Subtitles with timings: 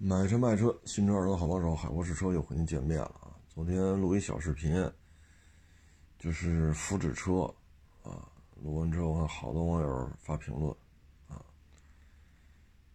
[0.00, 3.34] 买车卖车，新车二手好帮手，海阔试车又和您见面了啊！
[3.48, 4.88] 昨天录一小视频，
[6.20, 7.52] 就是福祉车
[8.04, 8.30] 啊。
[8.62, 10.70] 录完之后，看好多网友发评论
[11.26, 11.44] 啊。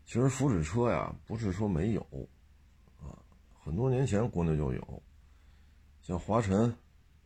[0.05, 2.01] 其实福祉车呀，不是说没有
[3.01, 3.19] 啊，
[3.61, 5.03] 很多年前国内就有，
[6.01, 6.73] 像华晨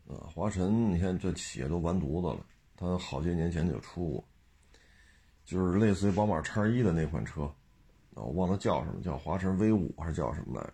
[0.08, 2.44] 啊，华晨，你看这企业都完犊子了，
[2.76, 4.24] 它好些年前就出过，
[5.46, 7.48] 就是类似于宝马叉一的那款车。
[8.20, 10.74] 我忘了叫什么，叫华晨 V 五还是叫什么来着？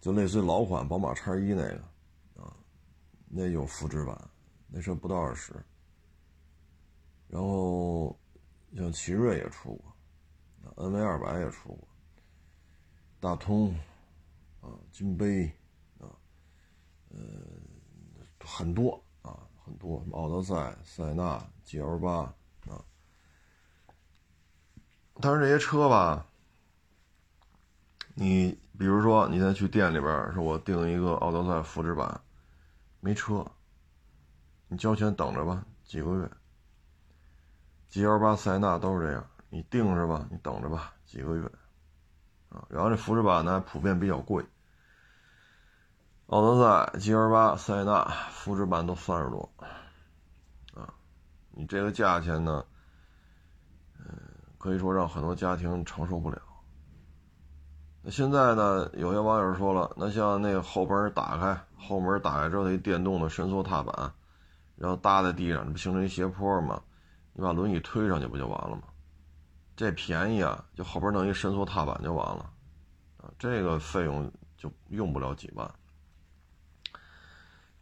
[0.00, 2.54] 就类似于老款宝马叉一那个，啊，
[3.28, 4.30] 那有复制版，
[4.68, 5.54] 那车不到二十。
[7.28, 8.18] 然后
[8.76, 9.96] 像奇瑞也出过
[10.76, 11.88] ，NV 二百也出过，
[13.18, 13.74] 大通，
[14.60, 15.46] 啊，金杯，
[15.98, 16.12] 啊，
[17.08, 17.18] 呃，
[18.40, 22.34] 很多啊，很多，奥德赛、塞纳、GL 八。
[25.20, 26.26] 但是这些车吧，
[28.14, 32.20] 你比如说，你再去店里边说，我订一个奥德赛福祉版，
[33.00, 33.46] 没车，
[34.68, 36.30] 你交钱等着吧，几个月。
[37.88, 40.26] G L 八塞纳都是这样，你订是吧？
[40.30, 41.44] 你等着吧，几个月。
[42.48, 44.44] 啊，然后这福祉版呢，普遍比较贵。
[46.26, 49.48] 奥德赛、G L 八、塞纳福祉版都三十多，
[50.74, 50.92] 啊，
[51.52, 52.64] 你这个价钱呢？
[54.64, 56.40] 可以说让很多家庭承受不了。
[58.00, 58.90] 那现在呢？
[58.94, 64.10] 有些网友说了，那像那个后门打开，后门打开之后，一电动的伸缩踏板，
[64.74, 66.82] 然后搭在地上，这不形成一斜坡吗？
[67.34, 68.84] 你把轮椅推上去不就完了吗？
[69.76, 72.50] 这便宜啊，就后边弄一伸缩踏板就完了，
[73.18, 75.70] 啊，这个费用就用不了几万。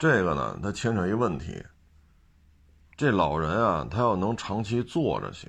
[0.01, 1.65] 这个呢，它牵扯一问题，
[2.97, 5.49] 这老人啊，他要能长期坐着行。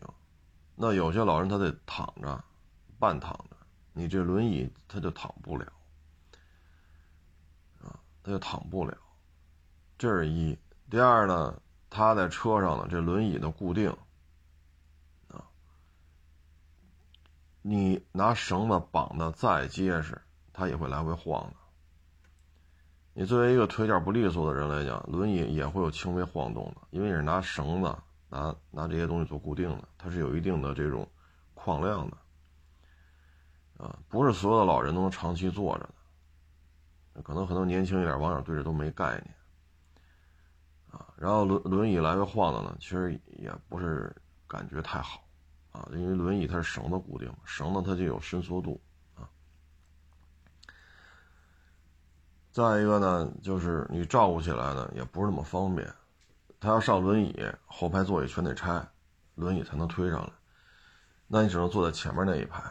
[0.76, 2.44] 那有些老人他得躺着，
[3.00, 3.56] 半躺着，
[3.94, 5.72] 你这轮椅他就躺不了，
[7.82, 8.98] 啊，他就躺不了，
[9.98, 10.58] 这是一。
[10.90, 13.96] 第二呢，他在车上呢，这轮椅的固定，
[15.30, 15.46] 啊，
[17.62, 20.20] 你拿绳子绑的再结实，
[20.52, 21.56] 他也会来回晃的。
[23.14, 27.96] 你作为一个腿脚不利索的人来讲，轮椅也会有轻微晃动的，因为你是拿绳子。
[28.34, 31.08] 拿拿这些东西做固定的，它是有一定的这种
[31.54, 32.18] 矿量的，
[33.78, 35.88] 啊，不是所有的老人都能长期坐着
[37.14, 39.36] 的，可能很多年轻一点网友对这都没概念，
[40.90, 44.12] 啊，然后轮轮椅来回晃的呢，其实也不是
[44.48, 45.24] 感觉太好，
[45.72, 48.82] 啊，因为轮椅它是绳子固定，绳子它就有伸缩度，
[49.14, 49.30] 啊，
[52.52, 55.88] 再一个呢，就是你照顾起来呢也不是那么方便。
[56.64, 58.88] 他要上轮椅，后排座椅全得拆，
[59.36, 60.32] 轮椅才能推上来。
[61.28, 62.64] 那你只能坐在前面那一排，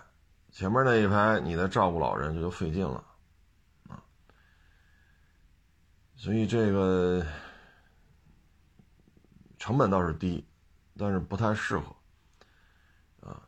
[0.50, 3.04] 前面那一排你再照顾老人，这就费劲了，
[3.91, 4.03] 啊。
[6.16, 7.22] 所以这个
[9.58, 10.48] 成本倒是低，
[10.97, 11.94] 但是不太适合，
[13.20, 13.42] 啊。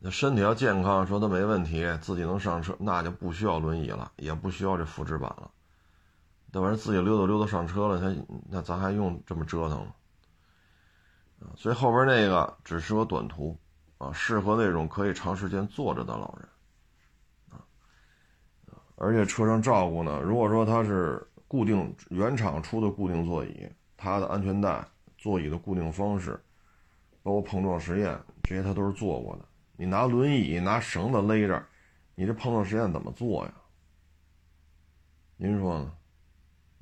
[0.00, 5.48] 那身体要健康，说他没问题，自己能上车，那就不需要轮椅了，也不需要这福祉板了。
[6.54, 8.14] 那玩意儿自己溜达溜达上车了，他
[8.48, 9.92] 那咱还用这么折腾吗？
[11.56, 13.58] 所以后边那个只适合短途，
[13.98, 16.48] 啊，适合那种可以长时间坐着的老人，
[17.50, 17.58] 啊，
[18.94, 24.86] 而且车上照顾呢，如果说它是固定原厂出的固定座椅，它的安全带、
[25.18, 26.40] 座椅的固定方式，
[27.24, 29.44] 包括碰撞实验，这些他都是做过的。
[29.76, 31.66] 你拿轮椅拿绳子勒着，
[32.14, 33.52] 你这碰撞实验怎么做呀？
[35.36, 35.92] 您说呢？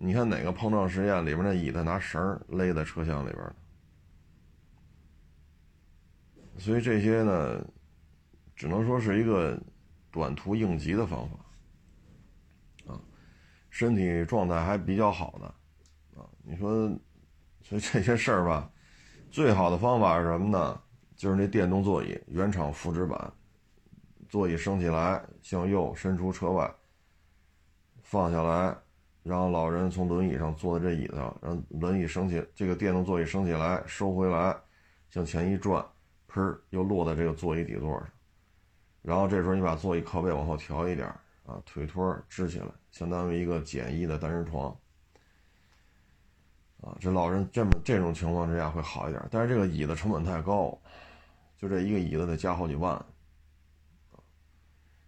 [0.04, 3.54] 你看哪个碰撞实验里边那椅子拿绳勒在车厢里边？
[6.58, 7.64] 所以这些呢，
[8.56, 9.56] 只能说是一个
[10.10, 13.00] 短途应急的方法，啊，
[13.70, 16.88] 身体状态还比较好的，啊，你说，
[17.62, 18.68] 所以这些事儿吧，
[19.30, 20.82] 最好的方法是什么呢？
[21.14, 23.32] 就是那电动座椅原厂复制版，
[24.28, 26.68] 座椅升起来向右伸出车外，
[28.02, 28.76] 放下来。
[29.22, 34.56] 让老人从轮椅上坐在这椅子上，让轮椅升起，这个电动座椅升起来，收回来，
[35.08, 35.84] 向前一转，
[36.28, 38.08] 砰，又落在这个座椅底座上。
[39.00, 41.06] 然后这时候你把座椅靠背往后调一点，
[41.46, 44.76] 啊，腿托支起来，相当于一个简易的单人床。
[46.80, 50.76] 啊，这老人这么这种情况之下会好一点，但是这个椅子成本太高，
[51.56, 53.00] 就这一个椅子得加好几万。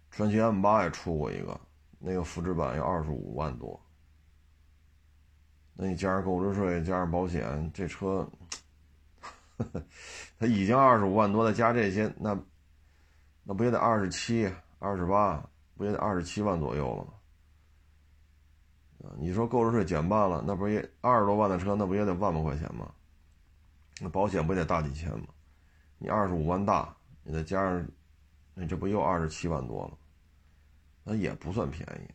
[0.09, 1.59] 传奇 M 八也出过一个，
[1.99, 3.77] 那个复制版要二十五万多。
[5.75, 8.27] 那你加上购置税，加上保险，这车，
[10.39, 12.37] 他已经二十五万多，再加这些，那
[13.43, 14.49] 那不也得二十七、
[14.79, 17.11] 二十八不也得二十七万左右了吗？
[19.19, 22.91] 你说购置税减半了，那不也二十多万的车，那不也得万把块钱吗？
[24.01, 25.27] 那保险不得大几千吗？
[25.99, 27.85] 你二十五万大，你再加上，
[28.53, 29.97] 你这不又二十七万多了？
[31.03, 32.13] 那也不算便宜。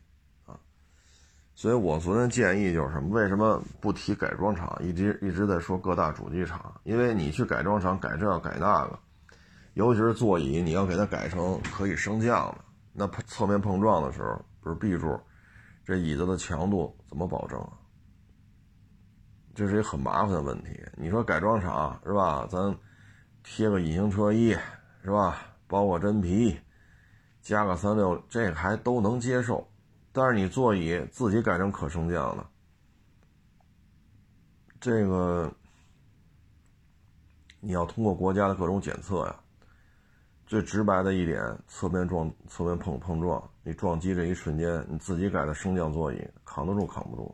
[1.53, 3.09] 所以我昨天建议就是什么？
[3.09, 4.75] 为什么不提改装厂？
[4.81, 8.97] 一直一直在说各大主机厂，因为你去改装厂改这改那个，
[9.73, 12.57] 尤其是座椅，你要给它改成可以升降的，
[12.93, 15.19] 那侧面碰撞的时候，不是 B 柱，
[15.85, 17.73] 这椅子的强度怎么保证啊？
[19.53, 20.81] 这是一个很麻烦的问题。
[20.95, 22.47] 你说改装厂是吧？
[22.49, 22.75] 咱
[23.43, 24.55] 贴个隐形车衣
[25.03, 25.37] 是吧？
[25.67, 26.57] 包个真皮，
[27.41, 29.67] 加个三六，这还都能接受。
[30.11, 32.45] 但是你座椅自己改成可升降的，
[34.79, 35.51] 这个
[37.59, 39.35] 你要通过国家的各种检测呀。
[40.45, 47.33] 最直白的一点，侧面撞、侧面碰碰撞，你撞击这一瞬间，你自己改的升降座椅扛得住扛不住？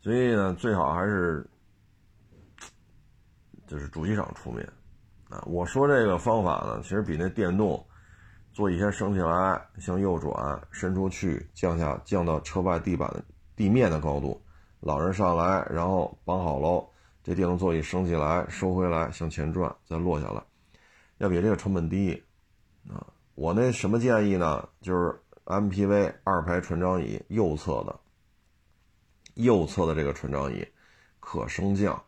[0.00, 1.44] 所以呢，最好还是
[3.66, 4.64] 就是主机厂出面
[5.28, 5.42] 啊。
[5.48, 7.84] 我说这个方法呢，其实比那电动
[8.58, 13.08] 座椅先升起来，向右转，伸出去，降下降到车外地板
[13.54, 14.42] 地面的高度，
[14.80, 16.84] 老人上来，然后绑好喽，
[17.22, 20.42] 这电动座椅升起来，收回来，向前转，再落下来，
[21.18, 22.20] 要比这个成本低
[22.90, 23.06] 啊。
[23.36, 24.68] 我那什么建议呢？
[24.80, 27.94] 就是 MPV 二排船长椅右侧的。
[29.34, 30.66] 右侧的这个船长椅
[31.20, 32.02] 可升降，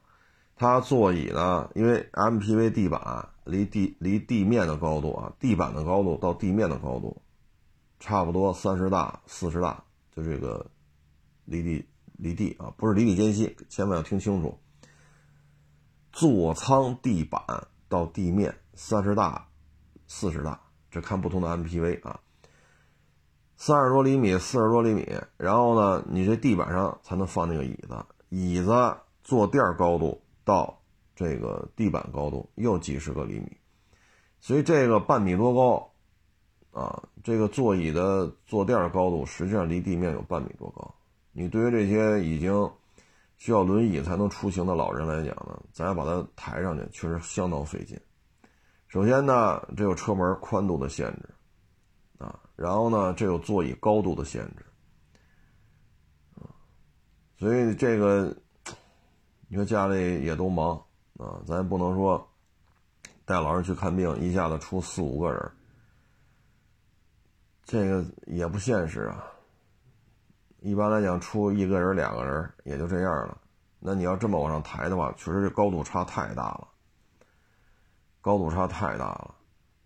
[0.57, 7.21] 它座椅呢，因为 MPV 地板离地离地面的高度啊，地板的高度到地面的高度
[7.99, 9.83] 差不多三十大四十大，
[10.15, 10.65] 就这个
[11.45, 11.87] 离地
[12.17, 14.59] 离地啊，不是离地间隙，千万要听清楚。
[16.13, 17.43] 座舱地板
[17.89, 19.49] 到地面三十大
[20.07, 20.61] 四十大，
[20.91, 22.21] 这看不同的 MPV 啊。
[23.57, 25.07] 三十多厘米，四十多厘米，
[25.37, 30.80] 然后呢，你这地板上才能放那个椅子，椅子坐垫高度到
[31.21, 33.55] 这个地板高度又几十个厘米，
[34.41, 35.93] 所以这个半米多高，
[36.81, 40.95] 啊，这个座椅的坐垫高度实际上离地面有半米多高。
[41.33, 42.71] 你对于这些已经
[43.37, 48.01] 需要轮椅才能出行的老人来讲呢，咱要把它抬上去，确实相当费劲。
[48.89, 51.29] 首先呢，这有车门宽度的限制。
[52.19, 54.65] 啊，然后呢，这有座椅高度的限制，
[57.39, 58.37] 所以这个，
[59.49, 60.85] 你说家里也都忙
[61.21, 62.27] 啊，咱也不能说
[63.27, 65.53] 带老人去看病，一下子出四五个人，
[67.65, 69.25] 这个也不现实啊。
[70.61, 73.37] 一般来讲，出一个人、两个人也就这样了。
[73.79, 76.69] 那你要这么往上抬的话，确实这高度差太大了，
[78.21, 79.35] 高度差太大了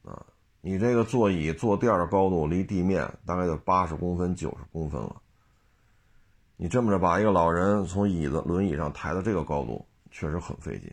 [0.04, 0.26] 啊。
[0.60, 5.20] 你这个座椅坐垫的高度离地面大概有八十公分、九十公分了。
[6.56, 10.92] 你这么着把一个老人从椅子、轮椅上抬到这个高度，确实很费劲，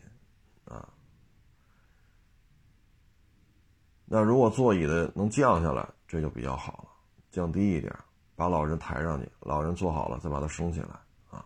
[4.14, 6.90] 那如果座椅的能降下来，这就比较好了，
[7.30, 7.90] 降低一点，
[8.36, 10.88] 把老人抬上去，老人坐好了再把它升起来
[11.30, 11.42] 啊。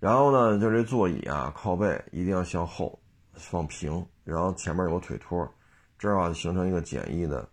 [0.00, 2.98] 然后呢，就这座椅啊，靠背一定要向后
[3.34, 5.46] 放平，然后前面有个腿托。
[5.98, 7.46] 这样的话形成一个简易的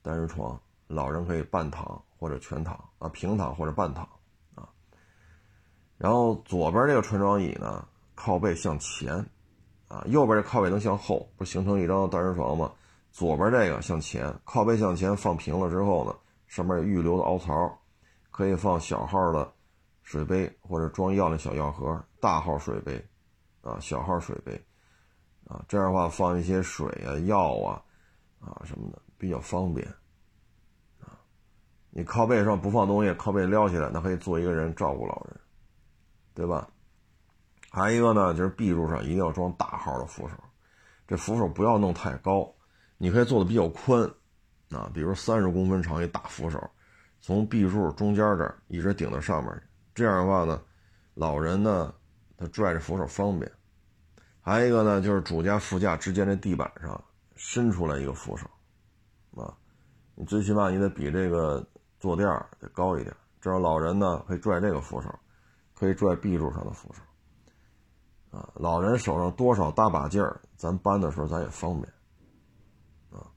[0.00, 0.56] 单人床，
[0.86, 4.08] 老人可以半躺或者全躺啊，平躺或者半躺
[4.54, 4.68] 啊。
[5.98, 9.12] 然后左边这个船长椅呢，靠背向前
[9.88, 12.70] 啊，右边这靠背能向后，不形成一张单人床吗？
[13.10, 16.14] 左边这个向前，靠背向前放平了之后呢，
[16.46, 17.78] 上面有预留的凹槽，
[18.30, 19.52] 可以放小号的
[20.02, 23.04] 水杯或者装药的小药盒，大号水杯
[23.62, 24.64] 啊，小号水杯。
[25.46, 27.82] 啊，这样的话放一些水啊、药啊，
[28.38, 29.84] 啊什么的比较方便。
[31.00, 31.18] 啊，
[31.90, 35.40] 你靠背上不放东西，靠背撩起来，那可以坐一个人照顾老人，
[36.34, 36.68] 对吧？
[37.72, 40.34] 还有一个呢，就是壁柱上一定要装大号的扶手，
[41.08, 42.54] 这扶手不要弄太高，
[43.02, 44.02] 你可以做的比较宽，
[44.68, 46.70] 啊，比如三十公分长一大扶手，
[47.22, 49.62] 从 B 柱中间这儿一直顶到上面去，
[49.94, 50.60] 这样的话呢，
[51.14, 51.94] 老人呢
[52.36, 53.50] 他拽着扶手方便。
[54.42, 57.02] 还有一个呢，就是主驾副驾之间的地板上
[57.36, 58.46] 伸出来一个扶手，
[59.34, 59.56] 啊，
[60.14, 61.66] 你最起码你得比这个
[61.98, 62.28] 坐垫
[62.58, 65.18] 得高一点，这样老人呢可以拽这个扶手，
[65.74, 71.92] 可以拽 B 柱上的扶手，啊，老人手上多少大把劲儿，咱搬的时候咱也方便，
[73.10, 73.28] 啊，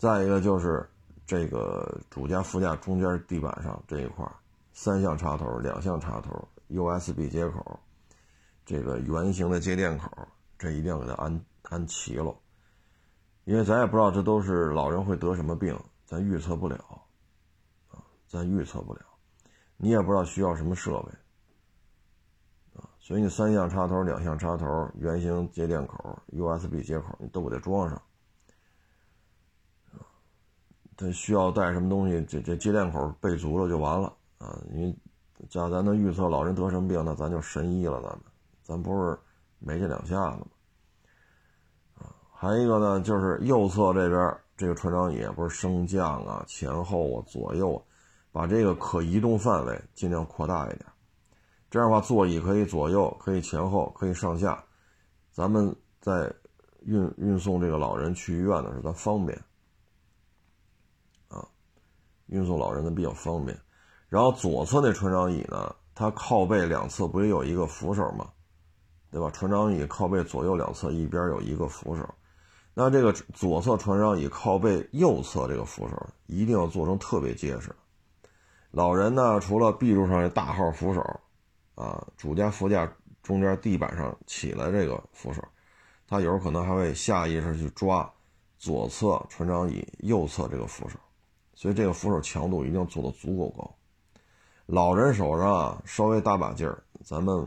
[0.00, 0.88] 再一个就是
[1.26, 4.26] 这个主驾副驾中间地板上这一块
[4.72, 7.78] 三项插头、两项插头、USB 接口。
[8.64, 10.10] 这个圆形的接电口，
[10.58, 12.34] 这一定要给它安安齐了。
[13.44, 16.76] 因为咱也不知道这都是老人会得什么病，咱预测不了，
[17.90, 19.02] 啊，咱预测不了，
[19.76, 28.00] 你也不知道需要什么设备，啊，所以你三项插头、两项插头、圆形接电口、USB 接口，你都给它装上，
[31.00, 34.94] 它需要带什么东西，这这接电口备足了就完了，啊，你
[35.48, 38.20] 假咱能预测老人得什么病，那咱就神医了，咱们，
[38.62, 39.18] 咱不是
[39.58, 40.46] 没这两下子吗？
[42.30, 47.80] 还一个呢，就是右侧这边这个船长椅不是升降啊、前后啊、左右啊，
[48.30, 50.84] 把这个可移动范围尽量扩大一点。
[51.70, 54.62] 这样的话，座椅可以左右，可以前后，可以上下。
[55.32, 56.30] 咱们在
[56.82, 59.38] 运运送这个老人去医院的时候，咱方便，
[62.30, 63.56] 运送老人的比较方便。
[64.08, 68.28] 然后左侧那船长椅呢，它靠背两侧不也有一个扶手吗？
[69.10, 69.30] 对吧？
[69.30, 72.08] 船长椅靠背左右两侧一边有一个扶手。
[72.72, 75.96] 那这个左侧船长椅靠背右侧这个扶手
[76.26, 77.74] 一定要做成特别结实。
[78.70, 81.00] 老人呢，除了 B 柱上这大号扶手，
[81.74, 82.90] 啊，主驾副驾
[83.22, 85.42] 中间地板上起来这个扶手，
[86.06, 88.08] 他有时候可能还会下意识去抓
[88.58, 90.96] 左侧船长椅右侧这个扶手，
[91.60, 93.70] 所以这个扶手强度一定要做的足够高。
[94.64, 97.46] 老人手上稍微大把劲儿，咱们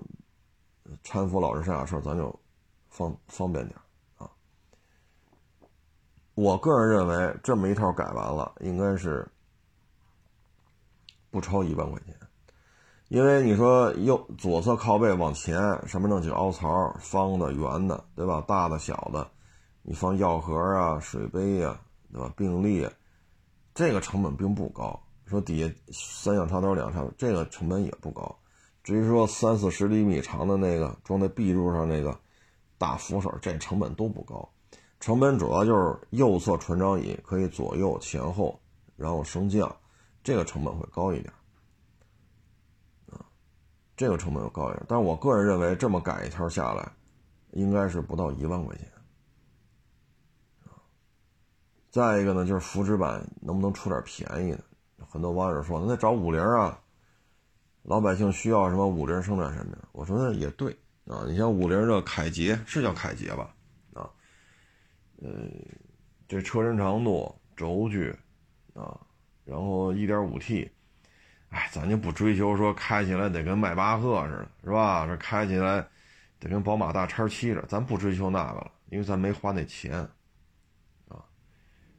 [1.03, 2.39] 搀扶老人上下车，咱就
[2.89, 3.75] 方方便点
[4.19, 4.29] 啊。
[6.35, 9.27] 我个人认为，这么一套改完了，应该是
[11.31, 12.15] 不超一万块钱。
[13.07, 18.43] 因为你说右左侧靠背往前，上面弄几个凹槽，方的、圆的，对吧？
[18.47, 19.27] 大的、小的，
[19.81, 22.31] 你放药盒啊、水杯呀，对吧？
[22.37, 22.87] 病历，
[23.73, 24.99] 这个成本并不高。
[25.25, 28.37] 说底下三项插头、两插头，这个成本也不高。
[28.83, 32.19] 至于说三四十厘米长的那个装在壁柱上那个
[32.77, 34.47] 大扶手，这成本都不高。
[34.99, 38.59] 成本主要就是右侧船长椅可以左右前后，
[38.95, 39.73] 然后升降，
[40.23, 41.33] 这个成本会高一点，
[43.09, 43.25] 啊，
[43.97, 44.85] 这个成本要高一点。
[44.87, 46.91] 但是我个人认为，这么改一条下来，
[47.51, 48.87] 应该是不到一万块钱，
[51.93, 54.59] 再一个呢，就是福祉版能不能出点便宜的？
[55.07, 56.81] 很多网友说，那找五菱啊，
[57.83, 59.77] 老百姓需要什么五菱生产什么。
[59.91, 63.53] 我说那也对啊，你像五菱的凯捷是叫凯捷吧？
[63.93, 64.09] 啊
[65.21, 65.29] 呃，
[66.27, 68.09] 这车身长度、轴距，
[68.73, 68.99] 啊，
[69.45, 70.71] 然后 1.5T，
[71.49, 75.05] 哎，咱就不追求说开起来得跟迈巴赫似的，是吧？
[75.05, 75.85] 这开起来
[76.39, 80.09] 得跟宝马大叉七似的，咱不追求那个了，因为咱没花那钱，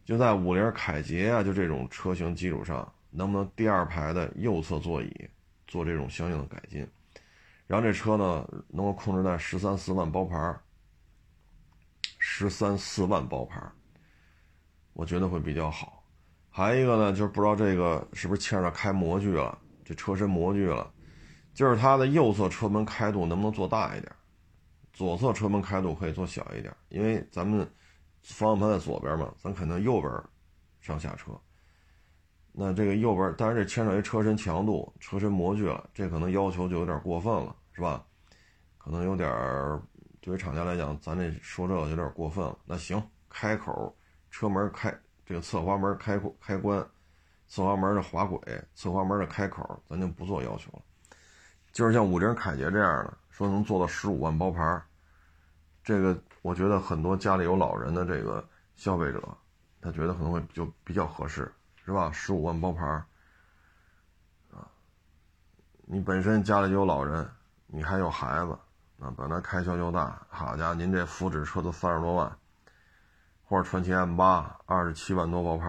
[0.04, 5.30] 就在五菱凯捷啊，就这种车型基础上，能不能第二排的右侧座椅
[5.66, 6.86] 做这种相应的改进，
[7.66, 10.56] 然后这车呢能够控制在十三四万包牌。
[12.26, 13.60] 十三四万包牌，
[14.94, 16.02] 我觉得会比较好。
[16.48, 20.90] 还有一个呢，就是不知道这个是不是欠着开模具了，这车身模具了，
[21.52, 24.10] 就是它的右侧车门开度能不能做大一点，
[24.94, 27.70] 左侧车门开度可以做小一点，因为咱们
[28.24, 30.12] 方向盘在左边嘛，咱肯定右边
[30.80, 31.32] 上下车。
[32.52, 38.04] 那这个右边，当然这牵扯一车身强度、车身模具了，这可能要求就有点过分了，是吧？
[38.78, 39.80] 可能有点儿。
[40.20, 42.56] 对于厂家来讲，咱这说这个有点过分了。
[42.64, 43.94] 那行，开口
[44.30, 44.90] 车门开
[45.26, 46.78] 这个侧滑门开开关，
[47.46, 48.40] 侧滑门的滑轨，
[48.74, 50.82] 侧滑门的开口，咱就不做要求了。
[51.72, 54.80] 就是像五菱凯捷这样的，说能做到十五万包牌，
[55.84, 59.22] 这个我觉得很多家里有老人的这个消费者，
[59.80, 61.52] 他觉得可能会就比较合适，
[61.84, 62.10] 是吧？
[62.10, 63.04] 十五万包牌儿，
[64.50, 64.66] 啊，
[65.84, 67.28] 你本身家里有老人，
[67.66, 68.58] 你还有孩子。
[69.00, 72.38] 啊，本来开销就大，好家伙，您这福祉车都三十多万，
[73.44, 75.66] 或者传奇 M 八二十七万多包牌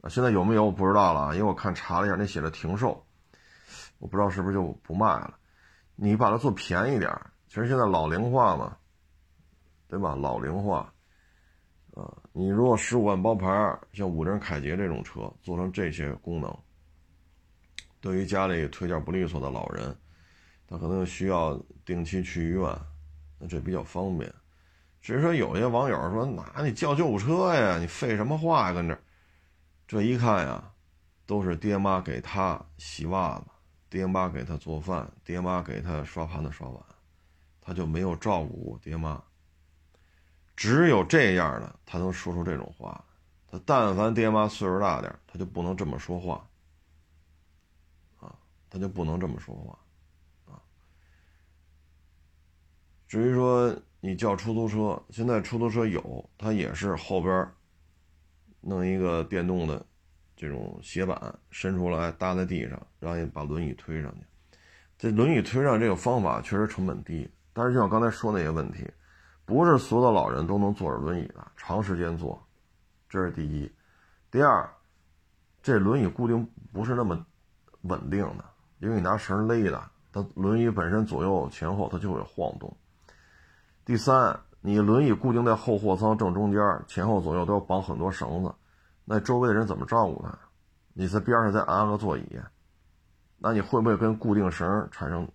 [0.00, 3.06] 啊，现在有没有我不知道了，因为我看查了一下，那写着停售，
[3.98, 5.38] 我不知道是不是就不卖了。
[5.94, 8.76] 你把它做便宜点其实现在老龄化嘛，
[9.90, 10.14] 对吧？
[10.14, 10.90] 老龄化，
[11.94, 13.46] 啊，你如果十五万包牌，
[13.92, 16.56] 像五菱凯捷这种车做成这些功能，
[18.00, 19.94] 对于家里腿脚不利索的老人。
[20.68, 22.62] 他可能需要定期去医院，
[23.40, 24.32] 那这比较方便。
[25.00, 27.76] 只是说有些网友说：“那你叫救护车呀？
[27.78, 28.72] 你废什么话呀？
[28.72, 28.96] 跟这，
[29.88, 30.72] 这一看呀，
[31.26, 33.46] 都是爹妈给他洗袜子，
[33.88, 36.80] 爹妈给他做饭，爹妈给他刷盘子刷碗，
[37.60, 39.20] 他就没有照顾过爹妈。
[40.60, 43.02] 只有这样的，他能说出这种话。
[43.50, 46.46] 他但凡爹妈岁数大点，他就不能这么说话。
[48.20, 48.36] 啊，
[48.68, 49.78] 他就不能这么说话。”
[50.52, 50.60] 啊
[53.08, 57.48] 至于说你叫出租车，现在出租车有，它也是后边
[58.60, 59.82] 弄一个电动的
[60.36, 64.20] 这种斜板伸出来搭在地上，让你把轮椅推上去。
[64.98, 68.86] 这轮椅推上这个方法确实成本低，但是就像刚才说那些问题，
[69.50, 72.40] 不是所有的老人都能坐着轮椅的，长时间坐，
[73.08, 73.68] 这是第一。
[74.30, 74.70] 第二，
[75.60, 77.26] 这轮椅固定不是那么
[77.80, 78.44] 稳定的，
[78.78, 82.72] 因为你拿绳勒的，它轮椅本身左右前后它就会晃动。
[83.84, 88.54] 第三，你轮椅固定在后货舱正中间，前后左右都要绑很多绳子，
[89.04, 90.38] 那周围的人怎么照顾它？
[90.92, 92.24] 你在边上再安个座椅。
[93.36, 95.28] 那你会不会跟固定绳产生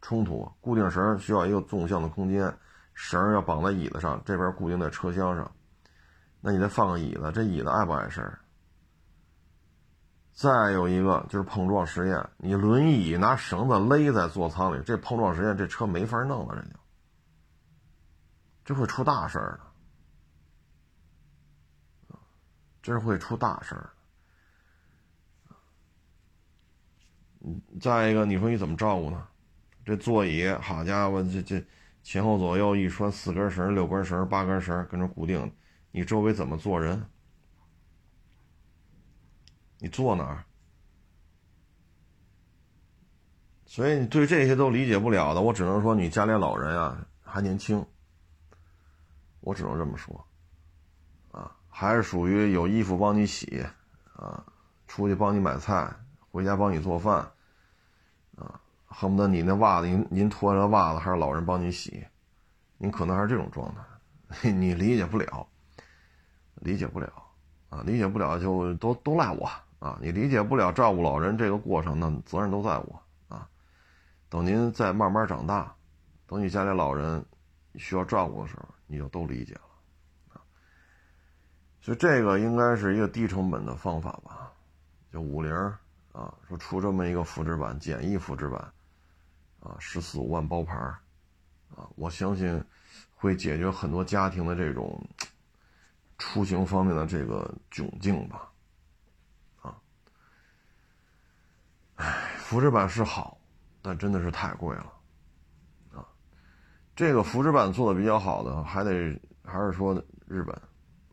[0.00, 0.50] 冲突？
[0.62, 2.56] 固定绳需要一个纵向的空间，
[2.96, 5.48] 绳要绑在椅子上，这边固定在车厢上。
[6.40, 8.40] 那你再放个椅子，这椅子碍不碍事儿？
[10.32, 16.76] 再有一个就是碰撞实验，你轮椅拿绳子勒在座舱里，这碰撞实验这车没法弄了，这就
[18.64, 19.60] 这会出大事儿
[22.08, 22.18] 的，
[22.82, 23.90] 这是会出大事儿。
[27.80, 29.26] 再一个，你说你怎么照顾呢？
[29.84, 31.64] 这座椅，好家伙，这这
[32.06, 35.52] 前后左右一拴四根绳、六根绳、八根绳，跟着固定，
[35.90, 37.04] 你周围怎么坐人？
[39.78, 40.44] 你坐哪儿？
[43.64, 47.84] 所以你对这些都理解不了的，我只能说你家里老人啊还年轻，
[49.40, 50.24] 我只能这么说，
[51.32, 53.66] 啊，还是属于有衣服帮你洗，
[54.14, 54.46] 啊，
[54.86, 55.92] 出去帮你买菜，
[56.30, 57.32] 回家帮你做饭。
[58.86, 62.06] 恨不得你那袜子，您您脱了袜子，还是老人帮你洗，
[62.78, 65.46] 您可能还是这种状态， 你理解不了，
[66.54, 67.12] 理解不了，
[67.68, 69.50] 啊，理解不了就都都赖我
[69.80, 69.98] 啊！
[70.00, 73.48] 你理解不了照顾老人这个过程，那责任都在我啊！
[74.28, 75.74] 等您再慢慢长大，
[76.26, 77.24] 等你家里老人
[77.74, 79.60] 需要照顾的时候，你就都理解了
[80.34, 80.40] 啊！
[81.80, 84.52] 所以这个应该是一个低成本的方法吧，
[85.12, 85.52] 就五菱。
[86.12, 88.72] 啊，说出这么一个复制版，简易复制版，
[89.66, 90.96] 啊，十四五万包牌儿
[91.74, 92.62] 啊，我相信
[93.16, 95.04] 会解决很多家庭的这种
[96.18, 98.48] 出行方面的这个窘境吧，
[99.60, 99.76] 啊，
[101.96, 103.36] 哎，复制版是好，
[103.82, 104.92] 但真的是太贵了，
[105.94, 106.06] 啊，
[106.94, 110.54] 这个复制版做的比较好的，还得还是说日本，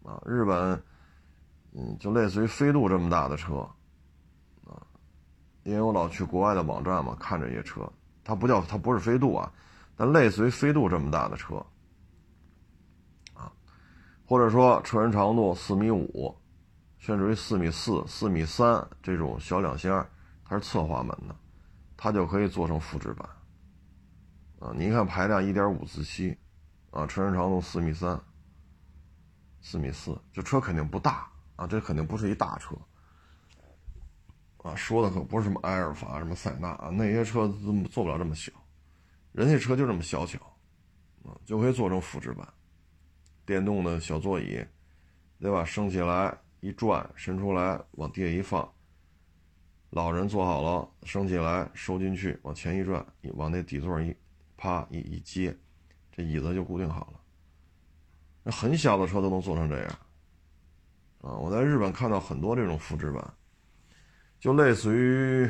[0.03, 0.79] 啊，日本，
[1.71, 3.67] 嗯，就类似于飞度这么大的车。
[5.65, 7.89] 因为我老去国外的网站嘛，看这些车，
[8.23, 9.51] 它不叫它不是飞度啊，
[9.95, 11.57] 但类似于飞度这么大的车，
[13.33, 13.51] 啊，
[14.25, 16.33] 或者说车身长度四米五，
[16.97, 20.07] 甚至于四米四、四米三这种小两厢，
[20.45, 21.35] 它是侧滑门的，
[21.97, 23.27] 它就可以做成复制版，
[24.59, 26.37] 啊，你看排量一点五自吸，
[26.91, 28.17] 啊，车身长度四米三、
[29.61, 32.73] 四米四，这车肯定不大啊，这肯定不是一大车。
[34.63, 38.49] 啊，说的可不是什么埃尔法、什么塞纳啊，那些车做做不了这么小，
[39.33, 40.39] 人家车就这么小巧，
[41.25, 42.47] 啊，就可以做成复制版，
[43.45, 44.65] 电动的小座椅，
[45.37, 45.65] 对吧？
[45.65, 48.73] 升起来一转，伸出来往地下一放，
[49.89, 54.15] 老人坐好了，升起来收进去，往前一转，往那底座一
[54.55, 55.53] 啪一一接，
[56.09, 57.19] 这椅子就固定好了。
[58.43, 59.89] 那很小的车都能做成这样，
[61.19, 63.33] 啊，我在日本看到很多这种复制版。
[64.43, 65.49] 就类似于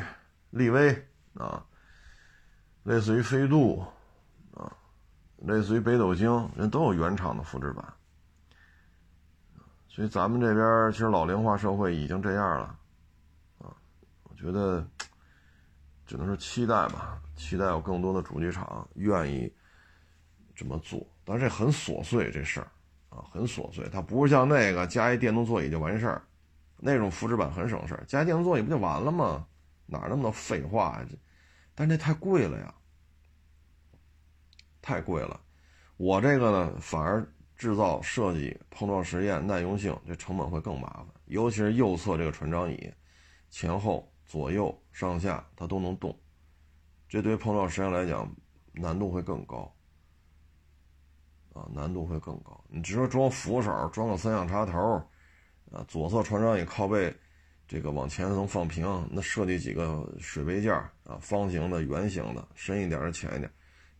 [0.50, 0.88] 力威
[1.34, 1.66] 啊，
[2.84, 3.84] 类似于飞度
[4.52, 4.72] 啊，
[5.38, 7.84] 类似于北斗星，人都有原厂的复制版。
[9.88, 12.78] 所以咱们这边其实老龄化社会已经这样了
[13.58, 13.74] 啊，
[14.22, 14.86] 我觉得
[16.06, 19.52] 只能是期待吧，期待有更多的主机厂愿意
[20.54, 21.04] 这么做。
[21.24, 22.68] 但是很琐碎这事儿
[23.08, 26.22] 啊，很琐碎，它不是像那个加一电动座椅就完事儿。
[26.78, 29.46] 那种复制版很省事儿，加电动座椅不就完了吗？
[29.86, 31.06] 哪那么多废话呀？
[31.08, 31.16] 这，
[31.74, 32.74] 但这太贵了呀，
[34.80, 35.40] 太贵了。
[35.96, 41.06] 我这个呢，反而制造、设计、碰撞实验、耐用性，这成本会更麻烦。
[41.26, 42.92] 尤其是右侧这个船长椅，
[43.50, 46.18] 前后左右上下它都能动，
[47.08, 48.34] 这对碰撞实验来讲
[48.72, 49.70] 难度会更高。
[51.52, 52.64] 啊，难度会更高。
[52.68, 55.02] 你只说装扶手，装个三相插头。
[55.74, 57.12] 啊，左侧船长椅靠背，
[57.66, 63.50] 这个往前能放平，那设计几个水杯架啊，方形的、圆形的，深一点的、浅一点，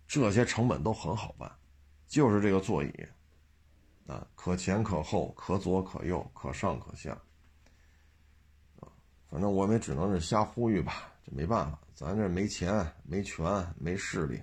[0.07, 1.51] 这些成本都很好办，
[2.07, 2.93] 就是这个座椅，
[4.07, 7.11] 啊，可前可后，可左可右，可上可下，
[8.79, 8.87] 啊，
[9.29, 13.45] 反正我们也只能是瞎呼吁吧，这没办法，咱这没钱、没权、
[13.77, 14.41] 没势力，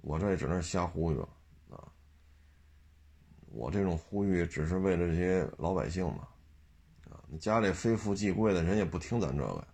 [0.00, 1.28] 我这也只能瞎呼吁了。
[3.54, 6.26] 我这种呼吁只是为了这些老百姓嘛，
[7.10, 9.66] 啊，你家里非富即贵的人也不听咱这个，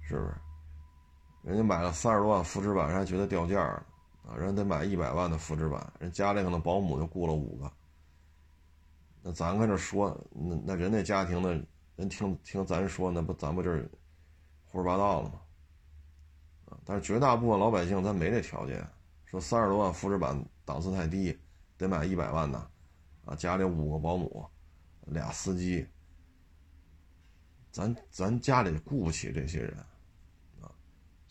[0.00, 0.34] 是不是？
[1.42, 3.86] 人家买了三十多万复制版，人还觉得掉价了
[4.28, 4.36] 啊！
[4.36, 7.72] 人得买一百万的复制版，人家里可能保姆就雇了五个。
[9.22, 11.52] 那咱跟这说，那那人家家庭的
[11.96, 13.90] 人听听咱说，那不咱不就是
[14.66, 15.40] 胡说八道了吗？
[16.66, 16.78] 啊！
[16.84, 18.84] 但是绝大部分老百姓咱没这条件，
[19.24, 21.36] 说三十多万复制版档次太低，
[21.82, 22.70] 得买一百万的，
[23.26, 24.48] 啊，家里五个保姆，
[25.06, 25.86] 俩司机，
[27.70, 29.76] 咱咱家里雇不起这些人。
[29.78, 29.84] 啊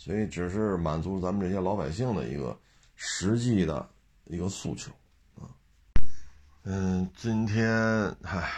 [0.03, 2.59] 所以，只是满足咱们这些老百姓的一个
[2.95, 3.87] 实际的
[4.25, 4.91] 一个诉求
[5.35, 5.45] 啊。
[6.63, 7.69] 嗯，今天，
[8.23, 8.51] 唉，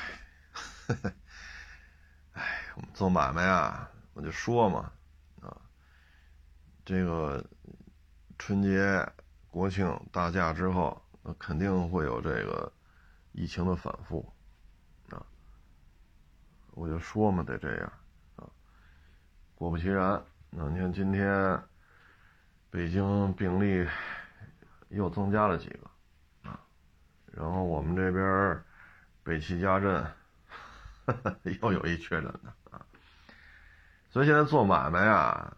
[2.31, 4.89] 唉，我们做买卖啊，我就说嘛，
[5.41, 5.59] 啊，
[6.85, 7.45] 这个
[8.39, 9.05] 春节、
[9.49, 12.71] 国庆、大假之后，那肯定会有这个
[13.31, 14.31] 疫情的反复
[15.09, 15.25] 啊。
[16.71, 17.93] 我就说嘛，得这样
[18.35, 18.47] 啊。
[19.55, 20.23] 果不其然。
[20.55, 21.63] 那你看，今天
[22.69, 23.89] 北京病例
[24.89, 26.59] 又增加了几个啊？
[27.31, 28.63] 然后我们这边
[29.23, 30.05] 北齐家镇
[31.61, 32.85] 又有一确诊的啊。
[34.11, 35.57] 所以现在做买卖啊，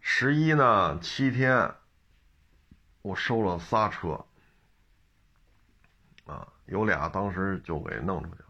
[0.00, 1.72] 十一呢七天，
[3.02, 4.24] 我收了仨车
[6.24, 8.48] 啊，有俩当时就给弄出去了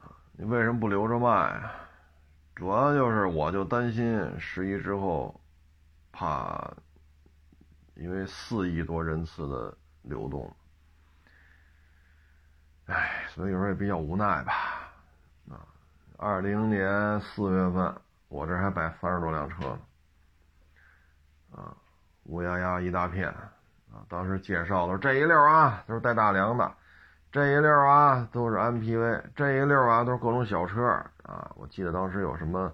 [0.00, 0.10] 啊。
[0.32, 1.72] 你为什么不留着卖啊？
[2.54, 5.38] 主要就是，我就担心十一之后，
[6.10, 6.72] 怕
[7.96, 10.56] 因为四亿多人次的流动，
[12.86, 14.52] 哎，所以有时候也比较无奈吧。
[15.50, 15.66] 啊，
[16.16, 17.94] 二零年四月份，
[18.28, 19.80] 我这还摆三十多辆车呢，
[21.56, 21.76] 啊，
[22.28, 26.72] 乌压压一大片，啊，当时介绍的这一溜啊，都是带大梁的。
[27.30, 30.86] 这一溜啊都是 MPV，这一溜啊都是各种小车
[31.22, 31.50] 啊。
[31.54, 32.72] 我记得当时有什么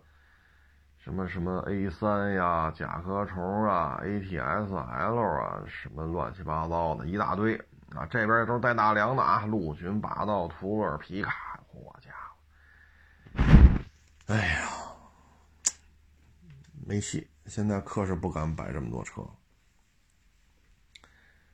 [0.99, 7.57] 什么什么 A 三呀、甲壳虫啊、ATS L 啊，什么乱七八糟的一大堆
[7.95, 8.07] 啊。
[8.09, 12.11] 这边都是带大梁的啊，陆巡、霸道、途乐、皮卡，我家
[13.35, 14.35] 伙！
[14.35, 14.69] 哎呀，
[16.87, 17.29] 没戏！
[17.47, 19.21] 现在可是不敢摆这么多车，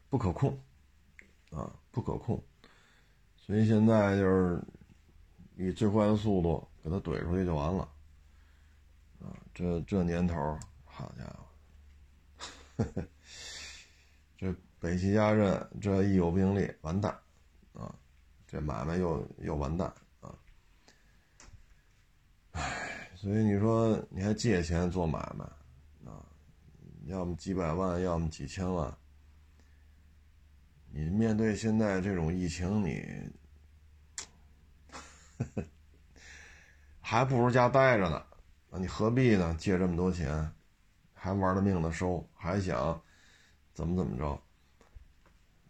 [0.09, 0.59] 不可控
[1.51, 2.42] 啊，不可控。
[3.37, 4.62] 所以现在就是
[5.57, 7.83] 以最快的速度给它怼出去就完了，
[9.21, 11.25] 啊，这这年头，好家
[12.77, 12.85] 伙，
[14.37, 17.11] 这北齐家镇这一有病例完蛋，
[17.73, 17.94] 啊，
[18.47, 20.35] 这买卖又又完蛋啊，
[22.53, 25.44] 唉，所以你说你还借钱做买卖
[26.05, 26.23] 啊，
[27.07, 28.97] 要么几百万，要么几千万。
[30.90, 33.31] 你面对现在这种疫情，你
[37.01, 38.27] 还不如家待着呢，
[38.70, 39.55] 那你何必呢？
[39.59, 40.51] 借这么多钱，
[41.14, 43.01] 还玩了命的收，还想
[43.72, 44.42] 怎么怎么着？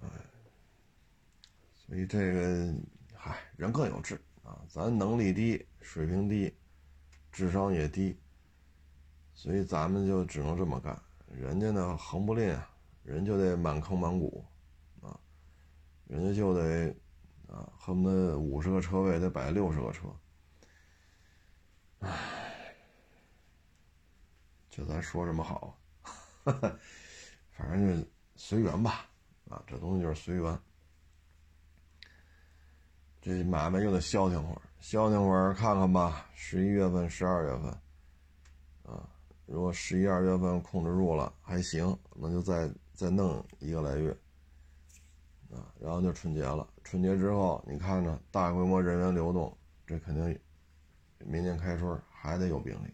[0.00, 0.08] 哎，
[1.74, 2.74] 所以这个，
[3.14, 6.54] 嗨，人各有志啊，咱能力低，水平低，
[7.30, 8.18] 智商也低，
[9.34, 11.00] 所以咱们就只能这么干。
[11.30, 12.70] 人家呢，横不吝啊，
[13.02, 14.44] 人就得满坑满谷。
[16.08, 16.88] 人家就得
[17.46, 20.08] 啊，恨不得五十个车位得摆六十个车，
[22.00, 22.74] 唉，
[24.70, 25.78] 这咱说什么好？
[27.52, 29.06] 反正就随缘吧，
[29.50, 30.58] 啊，这东西就是随缘。
[33.20, 36.26] 这买卖又得消停会儿，消停会儿看看吧。
[36.34, 37.70] 十一月份、十二月份，
[38.84, 39.06] 啊，
[39.44, 44.16] 如果十一二月份控制住了还行，那就再再弄一个来月。
[45.50, 46.66] 啊，然后就春节了。
[46.84, 49.56] 春节之后，你看着大规模人员流动，
[49.86, 50.38] 这肯定
[51.18, 52.92] 明年开春还得有病例。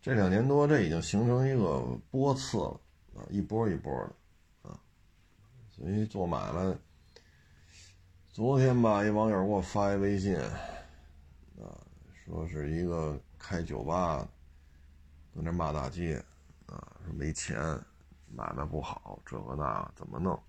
[0.00, 2.80] 这两年多，这已经形成一个波次了
[3.16, 4.80] 啊，一波一波的啊。
[5.70, 6.78] 所以做买卖，
[8.28, 10.48] 昨天吧，一网友给我发一微信啊，
[12.24, 14.26] 说是一个开酒吧，
[15.34, 16.16] 在那骂大街
[16.66, 17.58] 啊，说没钱，
[18.28, 20.40] 买卖不好，这个那怎么弄？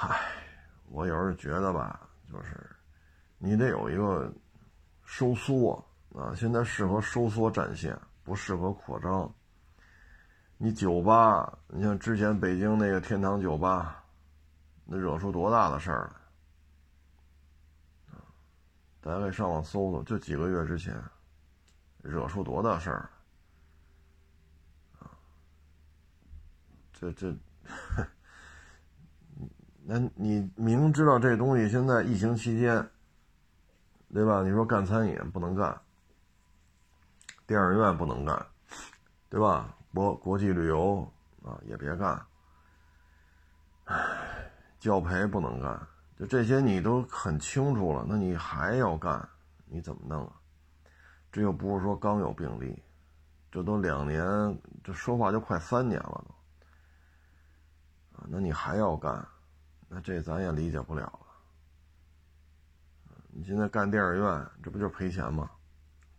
[0.00, 0.16] 嗨，
[0.90, 2.70] 我有时候觉得吧，就是
[3.36, 4.32] 你得有一个
[5.02, 5.84] 收缩
[6.14, 9.28] 啊，现在适合收缩战线，不适合扩张。
[10.56, 14.04] 你酒吧，你像之前北京那个天堂酒吧，
[14.84, 16.12] 那惹出多大的事儿
[18.12, 18.18] 来
[19.00, 20.94] 大家可以上网搜搜，就几个月之前，
[22.02, 23.10] 惹出多大事儿
[26.92, 27.36] 这这，
[29.90, 32.86] 那你明知道这东西现在疫情期间，
[34.12, 34.42] 对吧？
[34.42, 35.80] 你说干餐饮不能干，
[37.46, 38.46] 电影院不能干，
[39.30, 39.74] 对吧？
[39.94, 41.10] 国国际旅游
[41.42, 42.22] 啊也别干，
[43.86, 45.80] 唉，教培不能干，
[46.18, 49.26] 就这些你都很清楚了，那你还要干，
[49.64, 50.34] 你怎么弄啊？
[51.32, 52.82] 这又不是说刚有病例，
[53.50, 54.22] 这都两年，
[54.84, 56.34] 这说话就快三年了都。
[58.18, 59.26] 啊，那你还要干，
[59.88, 61.20] 那这咱也理解不了了。
[63.28, 65.50] 你现在干电影院，这不就是赔钱吗？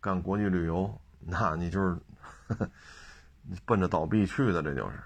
[0.00, 1.96] 干国际旅游，那你就是
[3.42, 4.98] 你奔着倒闭去的，这就是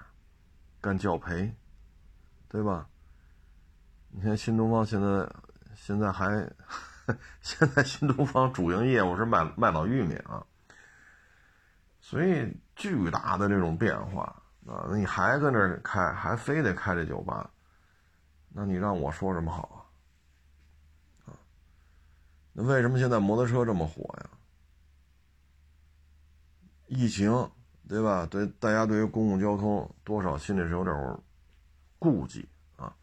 [0.81, 1.53] 干教培，
[2.49, 2.87] 对吧？
[4.09, 5.29] 你看新东方现在
[5.75, 6.49] 现在还。
[7.39, 10.43] 现在新东方主营业务是卖卖老玉米啊，
[12.01, 14.23] 所以巨大的这种变化
[14.65, 17.47] 啊，你还搁那开，还非得开这酒吧，
[18.57, 19.85] 那你让我说什么好
[21.25, 21.27] 啊？
[21.27, 21.35] 啊，
[22.53, 24.29] 那为什么现在摩托车这么火呀？
[26.87, 27.51] 疫情
[27.89, 28.25] 对吧？
[28.25, 31.19] 对大家对于公共交通多少心里是有点
[31.99, 32.95] 顾忌啊，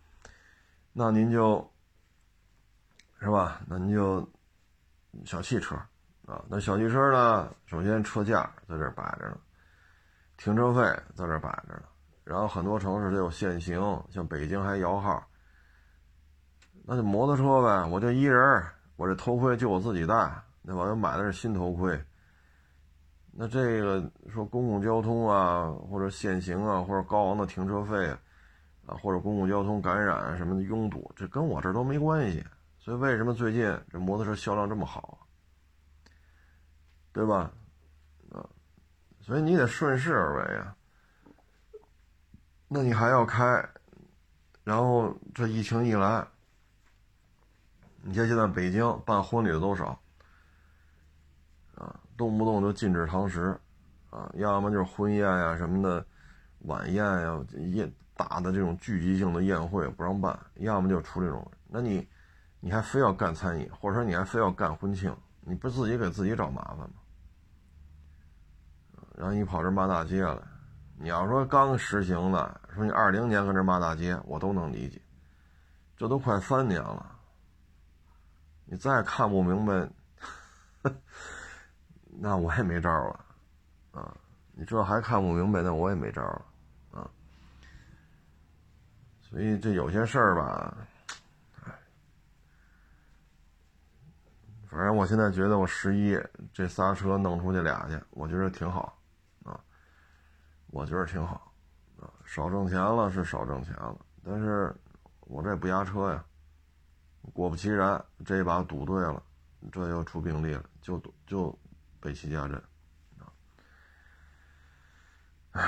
[0.93, 1.69] 那您就。
[3.21, 3.61] 是吧？
[3.69, 4.29] 那您就
[5.25, 5.77] 小汽车
[6.27, 7.55] 啊，那小汽车呢？
[7.67, 9.39] 首先车价在这摆着呢，
[10.37, 10.81] 停车费
[11.15, 11.85] 在这摆着呢，
[12.25, 15.25] 然后很多城市都有限行，像北京还摇号。
[16.85, 18.63] 那就摩托车呗，我就一人，
[18.97, 20.15] 我这头盔就我自己戴，
[20.65, 20.83] 对吧？
[20.83, 22.01] 我买的是新头盔。
[23.31, 28.09] 那这个说公共交通啊，或者限行啊，或者高昂的停车费
[28.85, 32.45] 啊，或者公共交通感染什么的拥堵，这跟我这都没关系。
[32.79, 35.27] 所以为什么最近这摩托车销量这么好，
[37.13, 37.51] 对吧？
[38.33, 38.45] 啊，
[39.21, 40.77] 所以你得顺势而为啊。
[42.69, 43.67] 那你还要开，
[44.65, 46.27] 然后这疫情一来，
[48.03, 49.99] 你像现在北京办婚礼的都少，
[51.75, 53.59] 啊，动不动就禁止堂食，
[54.11, 56.05] 啊，要么就是婚宴呀什么的，
[56.61, 62.07] 晚宴呀宴大的这种聚集性的宴会不让办，要么就出这种，那你。
[62.65, 66.95] 你还非要干餐饮，或者说你还非要干婚庆，你不自己给自己找麻烦吗？
[69.17, 70.47] 然后你跑这骂大街了，
[70.97, 75.03] 你要说刚实行的，说你二零年跟这骂大街，我都能理解。
[75.97, 77.12] 这都快三年了，
[78.65, 79.89] 你再看不明白，
[82.09, 83.25] 那我也没招了
[83.93, 84.17] 啊！
[84.53, 86.45] 你这还看不明白，那我也没招了
[86.93, 87.11] 啊！
[89.21, 90.77] 所以这有些事儿吧。
[94.69, 96.19] 反正我现在觉得我十一
[96.51, 98.99] 这仨车弄出去俩去，我觉得挺好，
[99.45, 99.61] 啊，
[100.69, 101.53] 我觉得挺好，
[102.01, 104.75] 啊，少挣钱了是少挣钱了，但是
[105.21, 106.25] 我这不压车呀，
[107.31, 109.23] 果不其然这把赌对了，
[109.71, 111.59] 这又出病例了，就就
[112.01, 112.63] 北齐家镇，
[113.19, 113.33] 啊，
[115.53, 115.63] 唉，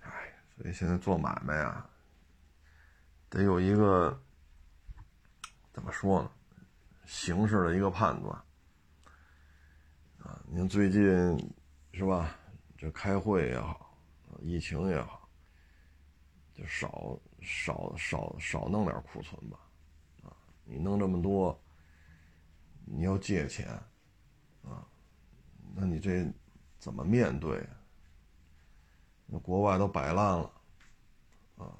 [0.00, 1.88] 唉，所以现在做买卖啊，
[3.28, 4.18] 得有一个
[5.72, 6.30] 怎么说呢？
[7.04, 8.34] 形势的一个判断，
[10.18, 11.54] 啊，您最近
[11.92, 12.34] 是吧？
[12.78, 13.96] 这开会也好，
[14.40, 15.28] 疫情也好，
[16.54, 19.58] 就少少少少弄点库存吧，
[20.64, 21.58] 你弄这么多，
[22.84, 23.68] 你要借钱，
[24.62, 24.86] 啊，
[25.74, 26.26] 那你这
[26.78, 27.66] 怎么面对？
[29.26, 30.50] 那国外都摆烂了，
[31.56, 31.76] 啊，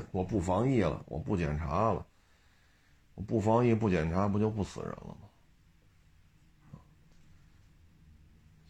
[0.12, 2.06] 我不防疫了，我不检查了。
[3.14, 5.28] 我不防疫不检查，不就不死人了吗？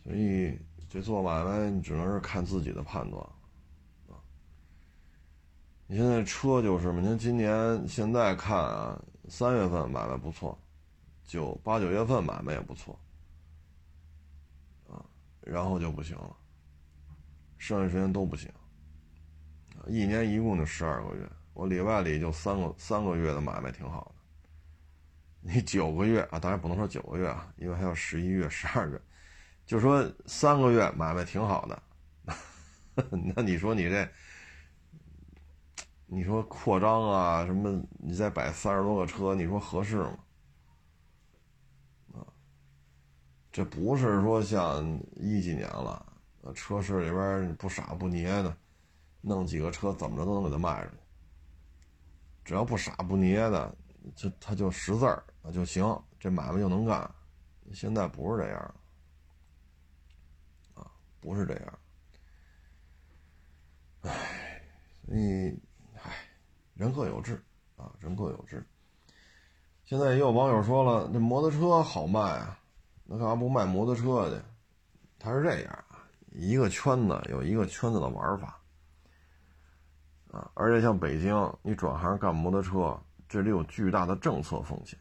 [0.04, 3.22] 所以这做买卖，你只能是看自己的判断
[4.08, 4.16] 啊。
[5.86, 10.58] 你现在车就是嘛，您今年现在看啊，三月份买卖不错，
[11.24, 12.98] 九八九月份买卖也不错，
[14.88, 15.04] 啊，
[15.42, 16.36] 然后就不行了，
[17.58, 18.50] 剩下时间都不行。
[19.86, 24.14] 一年一共就十二个月，我里外里就三个三个月的买卖挺好的。
[25.40, 29.00] 你九个月啊，当然不能说九个月啊，因为还有十一月、十二月，
[29.64, 31.82] 就说三个月买卖挺好的。
[33.34, 34.12] 那你说你这，
[36.10, 40.18] 你说扩张啊什么，你再摆三十多个车，你说合适吗？
[42.14, 42.24] 啊，
[43.52, 46.04] 这不是说像一几年了，
[46.54, 48.56] 车市里边不傻不捏的，
[49.20, 50.96] 弄几个车怎么着都能给他卖出去，
[52.42, 53.76] 只要不傻不捏的。
[54.14, 55.84] 就他就识字儿啊就行，
[56.18, 57.14] 这买卖就能干。
[57.74, 58.74] 现在不是这样，
[60.72, 60.90] 啊，
[61.20, 61.78] 不是这样。
[64.00, 64.38] 唉。
[65.10, 65.67] 你，唉，
[66.78, 67.34] 人各有志
[67.76, 68.64] 啊，人各有志。
[69.84, 72.56] 现在也有网友说了，这摩托车好卖啊，
[73.04, 74.40] 那干嘛不卖摩托车去？
[75.18, 75.84] 他是这样，
[76.30, 78.60] 一个圈子有一个圈子的玩法
[80.30, 82.96] 啊，而且像北京，你转行干摩托车，
[83.28, 84.96] 这里有巨大的政策风险，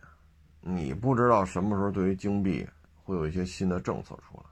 [0.60, 4.44] 你不知道什么时候对于京 B 会有一些新的政策出来。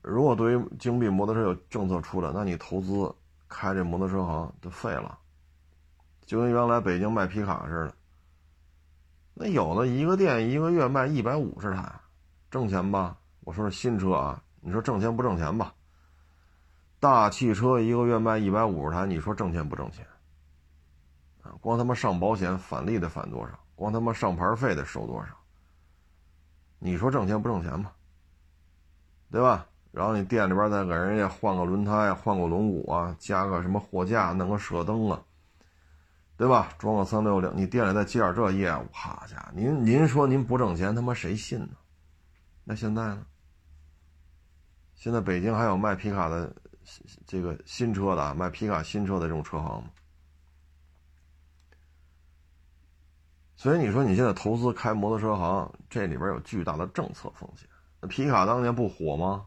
[0.00, 3.14] 如果对于京币摩托车有政策出来，那你投资
[3.52, 5.18] 开这摩托车行就废了，
[6.24, 7.94] 就跟原来北京卖皮卡似的。
[9.34, 11.92] 那有的一个店一个月卖一百五十台，
[12.50, 13.16] 挣钱吧？
[13.40, 15.74] 我说是新车啊，你说挣钱不挣钱吧？
[17.00, 20.06] 大汽车一个月卖一百五十台，你说挣钱不挣钱？
[21.42, 23.58] 啊，光他妈上保险返利得返多少？
[23.74, 25.32] 光他妈上牌费得收多少？
[26.78, 27.92] 你说挣钱不挣钱吧？
[29.30, 29.66] 对吧？
[29.92, 35.22] 然后你店里边再给人家换个轮胎、换个轮毂啊，加个什么货架、弄个射灯啊，
[36.36, 36.72] 对吧？
[36.78, 41.76] 装个三六零，你店里再接点这业务，好家伙，您您说您不挣钱，他妈谁信呢？
[42.64, 43.26] 那现在呢？
[44.94, 46.50] 现在北京还有卖皮卡的
[47.26, 49.90] 这个新车的，卖皮卡新车的这种车行吗？
[53.56, 57.68] 所以你说你现在投资开摩托车行，这里边有巨大的政策风险。
[58.00, 59.46] 那皮卡当年不火吗？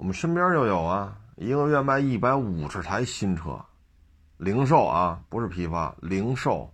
[0.00, 3.62] 我们身边就有啊，一个月卖一百五十台新车，
[4.38, 6.72] 零售啊，不是批发，零售，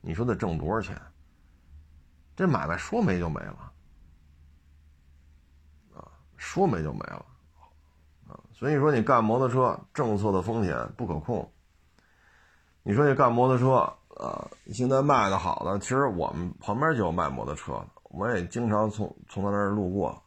[0.00, 0.98] 你说得挣多少钱？
[2.34, 3.72] 这买卖说没就没了，
[5.94, 7.26] 啊，说没就没了，
[8.26, 11.52] 啊，所以说你干摩托车，政策的风险不可控。
[12.82, 13.74] 你说你干摩托车，
[14.24, 20.22] 啊，现在卖的好的，其实我们旁边就有卖摩托车的，我也经常从从他那儿路过。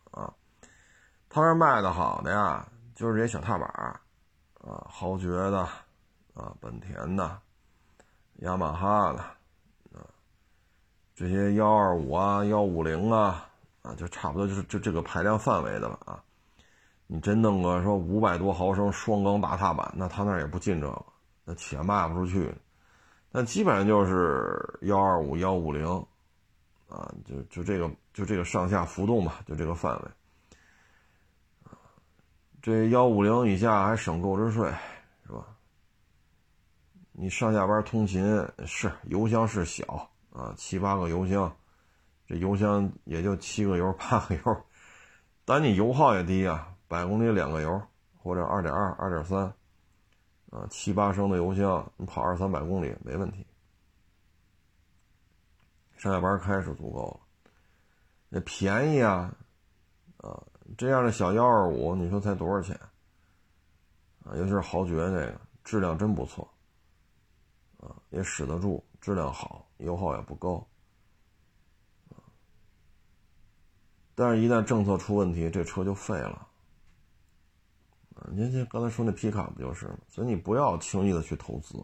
[1.29, 3.69] 他那卖的好的呀，就是这些小踏板
[4.61, 5.59] 啊，豪爵的，
[6.33, 7.39] 啊，本田的，
[8.37, 9.19] 雅马哈的，
[9.97, 10.01] 啊，
[11.15, 13.47] 这些幺二五啊、幺五零啊，
[13.83, 16.19] 啊，就差不多就是就这个排量范围的了啊。
[17.05, 21.05] 你真弄个说五百多毫升双缸大踏板，那他那也不进这个，
[21.45, 22.53] 那且卖不出去。
[23.31, 25.85] 那基本上就是幺二五、幺五零，
[26.89, 30.09] 啊，就就这个就这个上下浮动吧，就这个范围。
[32.61, 34.69] 这幺五零以下还省购置税，
[35.25, 35.45] 是吧？
[37.13, 38.21] 你上下班通勤
[38.65, 41.55] 是油箱是小啊，七八个油箱，
[42.27, 44.65] 这油箱也就七个油八个油，
[45.45, 47.81] 但你油耗也低啊，百公里两个油
[48.17, 49.53] 或者二点二、二点三，
[50.49, 53.45] 啊，七八升的油箱，你跑二三百公里没问题，
[55.95, 57.19] 上下班开是足够了，
[58.27, 59.33] 那便宜啊，
[60.17, 60.43] 啊。
[60.77, 62.79] 这样的小幺二五，你说才多少钱？
[64.23, 66.47] 啊，尤其是豪爵这个，质量真不错，
[67.79, 70.65] 啊，也使得住，质量好，油耗也不高，
[74.13, 76.47] 但是，一旦政策出问题，这车就废了，
[78.15, 79.97] 啊，您这刚才说那皮卡不就是吗？
[80.09, 81.79] 所以你不要轻易的去投资，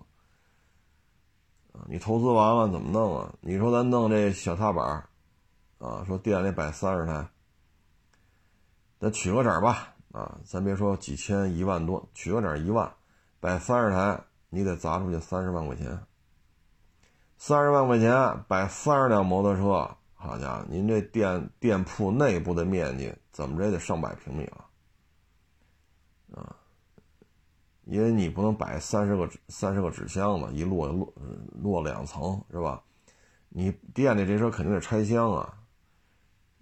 [1.72, 3.34] 啊，你投资完了怎么弄啊？
[3.42, 5.10] 你说咱弄这小踏板，
[5.80, 7.28] 啊，说店里摆三十台。
[9.00, 12.92] 那取个整吧，啊，咱别说几千一万多，取个整一万，
[13.40, 16.00] 摆三十台，你得砸出去三十万块钱。
[17.38, 24.66] 三十万块钱摆三十辆摩托车，好家伙，您这店店铺内部的面积怎么着也得上百平米了，
[26.34, 26.56] 啊，
[27.84, 31.14] 因为你不能摆三十个三十个纸箱子，一摞摞
[31.62, 32.82] 摞两层是吧？
[33.50, 35.54] 你店里这车肯定得拆箱啊。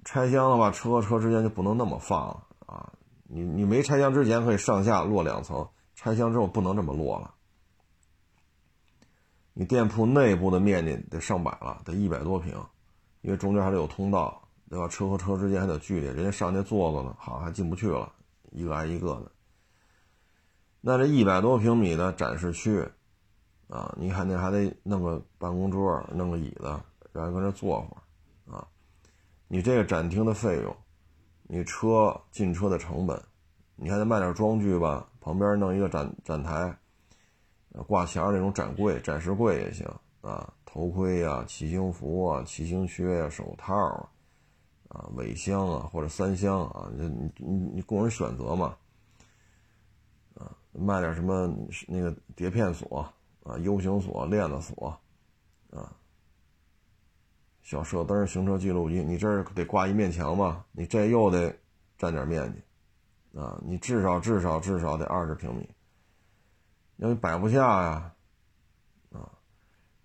[0.05, 2.91] 拆箱的话，车和车之间就不能那么放了啊！
[3.23, 7.33] 你你没拆箱之前可以上下落两层，拆箱之后不能这么落了。
[9.53, 12.53] 你店铺内部的面积得上百了，得一百多平，
[13.21, 14.87] 因为中间还得有通道，对吧？
[14.87, 18.11] 车和车之间还得距离，人家上那座子呢，好还进不去了，
[18.51, 19.31] 一个挨一个的。
[20.81, 22.85] 那这一百多平米的展示区
[23.69, 26.77] 啊，你还得还得弄个办公桌，弄个椅子，
[27.13, 28.02] 让人搁那坐会儿。
[29.53, 30.75] 你这个展厅的费用，
[31.43, 33.21] 你车进车的成本，
[33.75, 35.07] 你还得卖点装具吧？
[35.21, 36.75] 旁边弄一个展展台，
[37.85, 39.87] 挂墙那种展柜、展示柜也行
[40.21, 40.51] 啊。
[40.65, 44.09] 头盔呀、骑行服啊、骑行靴呀、手套啊，
[44.87, 48.75] 啊，尾箱啊或者三箱啊，你你你供人选择嘛。
[50.33, 51.47] 啊，卖点什么
[51.87, 53.07] 那个碟片锁
[53.43, 54.99] 啊、U 型锁、链子锁。
[57.63, 60.65] 小射灯、行车记录仪，你这儿得挂一面墙吧？
[60.73, 61.55] 你这又得
[61.97, 65.69] 占点面积，啊，你至少至少至少得二十平米，
[66.97, 68.13] 因为摆不下呀，
[69.13, 69.31] 啊，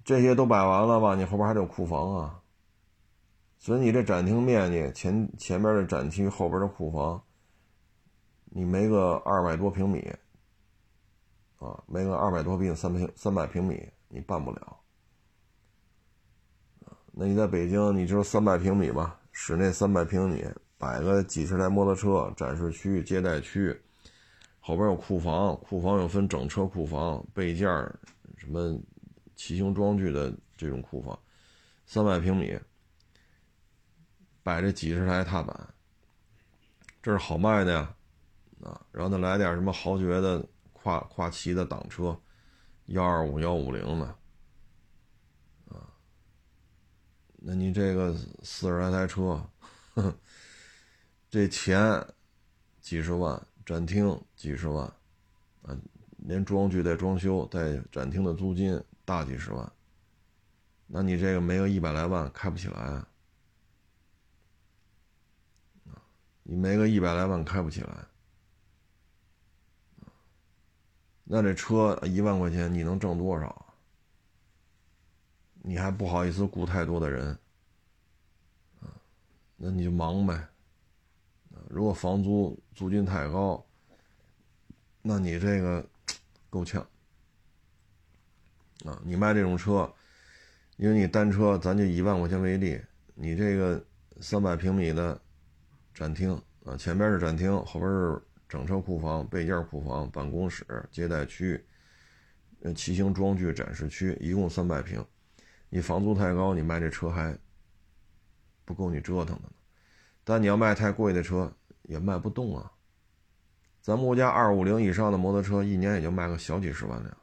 [0.04, 2.40] 这些都摆完了吧，你后边还得有库房啊，
[3.58, 7.20] 所以你这展厅面积前前边的展区，后边的库房，
[8.44, 10.08] 你没个二百多平米，
[11.58, 14.77] 啊，没个二百多平三平三百平米，你办不了，
[17.20, 20.46] 那你在北京，你就三百平米吧，室内三百平米。
[20.78, 23.76] 摆个几十台摩托车展示区、接待区，
[24.60, 27.66] 后边有库房，库房有分整车库房、备件
[28.36, 28.80] 什么
[29.34, 31.18] 骑行装具的这种库房，
[31.84, 32.56] 三百平米，
[34.44, 35.74] 摆这几十台踏板，
[37.02, 37.92] 这是好卖的呀，
[38.62, 42.16] 啊，然后再来点什么豪爵的跨跨骑的挡车，
[42.86, 44.06] 幺二五幺五零的，
[45.70, 45.90] 啊，
[47.50, 49.42] 那你这个四十来台车，
[49.94, 50.14] 呵。
[51.30, 52.06] 这钱
[52.78, 54.84] 几十万，展厅几十万，
[55.62, 55.74] 啊，
[56.18, 59.72] 连装具带装修带展厅的租金大几十万，
[60.86, 63.08] 那你这个没个一百来万开不起来啊！
[66.42, 68.06] 你没个一百来万开不起来，
[71.24, 73.67] 那这车一万块钱你能挣多少？
[75.62, 77.38] 你还不好意思雇太多的人，
[79.56, 80.48] 那你就忙呗。
[81.68, 83.64] 如果房租租金太高，
[85.02, 85.84] 那你这个
[86.48, 86.80] 够呛
[88.84, 89.02] 啊！
[89.04, 89.92] 你卖这种车，
[90.76, 92.80] 因为你单车咱就一万块钱为例，
[93.14, 93.84] 你这个
[94.20, 95.20] 三百平米的
[95.92, 101.62] 展厅啊，前边是展厅，后边是整车库房、备件库房、办公室、接待区、
[102.74, 105.04] 骑行装具展示区，一共三百平。
[105.68, 107.36] 你房租太高，你卖这车还
[108.64, 109.52] 不够你折腾的呢。
[110.24, 111.52] 但你要卖太贵的车。
[111.84, 112.70] 也卖不动啊！
[113.80, 117.16] 咱国家二五零以上的摩托车一年也就卖个小几十万辆，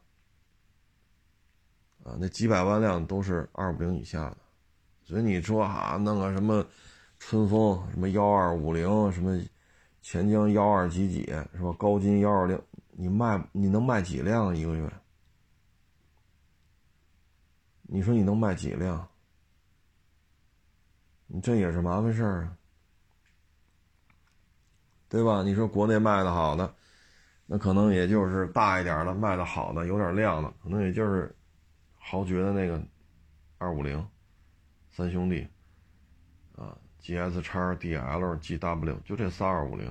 [2.04, 4.38] 啊，那几百万辆都是二五零以下的，
[5.04, 6.66] 所以你说啊，弄个什么
[7.20, 9.40] 春风什么幺二五零，什么
[10.02, 11.72] 钱江幺二几几，是吧？
[11.78, 14.92] 高金幺二零，你卖你能卖几辆一个月？
[17.88, 19.08] 你说你能卖几辆？
[21.28, 22.58] 你这也是麻烦事儿啊！
[25.10, 25.42] 对吧？
[25.44, 26.76] 你说国内卖的好的，
[27.46, 31.36] 那可能也就是大一点的卖的好的，有点量的，可能也就是
[31.98, 32.80] 豪爵的那个
[33.58, 34.08] 二五零
[34.92, 35.48] 三兄弟
[36.56, 39.88] 啊，GS 叉 DL GW 就这仨二五零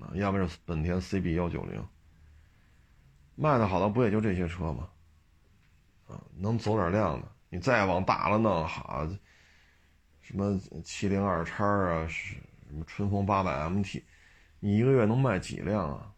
[0.00, 1.86] 啊，要不是本田 CB 幺九零
[3.34, 4.88] 卖的好的不也就这些车吗？
[6.06, 9.06] 啊，能走点量的，你再往大了弄，好，
[10.20, 12.36] 什么七零二叉啊，什
[12.70, 14.02] 么春风八百 MT。
[14.60, 16.12] 你一个月能卖几辆啊？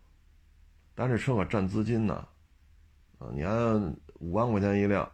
[0.94, 2.26] 但这车可占资金呢，
[3.18, 5.10] 啊，你按五万块钱一辆，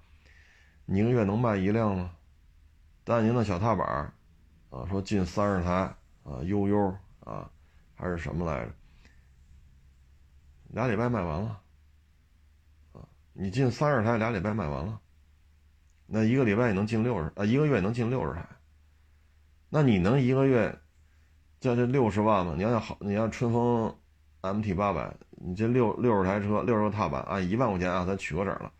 [0.84, 2.14] 你一个月能卖一辆吗？
[3.04, 3.86] 但您的小踏板，
[4.70, 5.72] 啊，说进三十台
[6.22, 7.50] 啊，悠悠啊，
[7.94, 8.72] 还是什么来着？
[10.68, 11.60] 俩礼拜卖完了，
[13.34, 14.98] 你进三十台，俩礼拜卖完了，
[16.06, 18.48] 那一个礼拜也能进六十啊，一个月能进六十台，
[19.68, 20.78] 那你能一个月？
[21.60, 23.96] 这这六十万吗，你要好，你要春风
[24.42, 28.70] MT 八百，你这六六十台车，六十个踏板，按一万块钱啊，咱取个整了，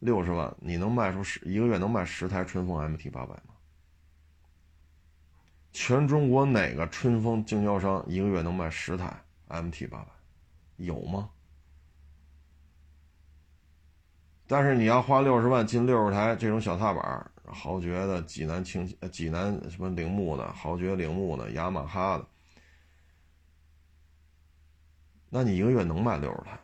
[0.00, 3.54] 六十万，你能卖出十一个月能卖十台春风 MT 八百吗？
[5.72, 9.10] 全中国哪个春风经销商一个月能卖十台
[9.48, 10.08] MT 八百？
[10.76, 11.30] 有吗？
[14.46, 22.24] 但是你要花六十万进六十台这种小踏板，豪爵的、济南轻、济南什么铃木的、豪爵铃木的、雅马哈的。
[25.30, 26.58] 那你一个月能卖六十台？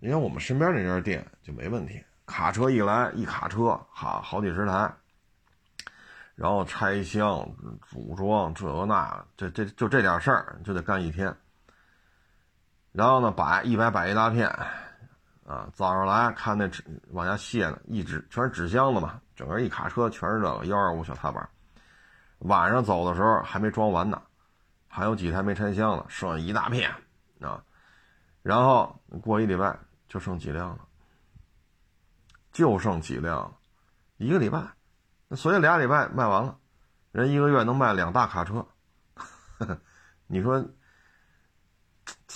[0.00, 4.92] 你看我们身边那家店就没问题，卡车一来一卡车，哈，好几十台，
[6.34, 7.48] 然后拆箱、
[7.88, 11.34] 组装这个那，这这就这点事儿就得干一天。
[12.92, 14.50] 然后呢，摆一摆摆一大片，
[15.46, 16.82] 啊，早上来看那纸
[17.12, 21.48] 往下卸呢，一纸全是纸箱子嘛，整个一卡车全是这个幺二五小踏板。
[22.40, 24.20] 晚上走的时候还没装完呢，
[24.88, 26.90] 还有几台没拆箱呢，剩一大片，
[27.40, 27.62] 啊。
[28.42, 29.78] 然后过一礼拜
[30.08, 30.78] 就剩几辆了，
[32.52, 33.56] 就剩几辆，
[34.18, 34.60] 一个礼拜，
[35.36, 36.58] 所以俩礼拜卖完了，
[37.12, 38.66] 人一个月能卖两大卡车，
[40.26, 40.64] 你说，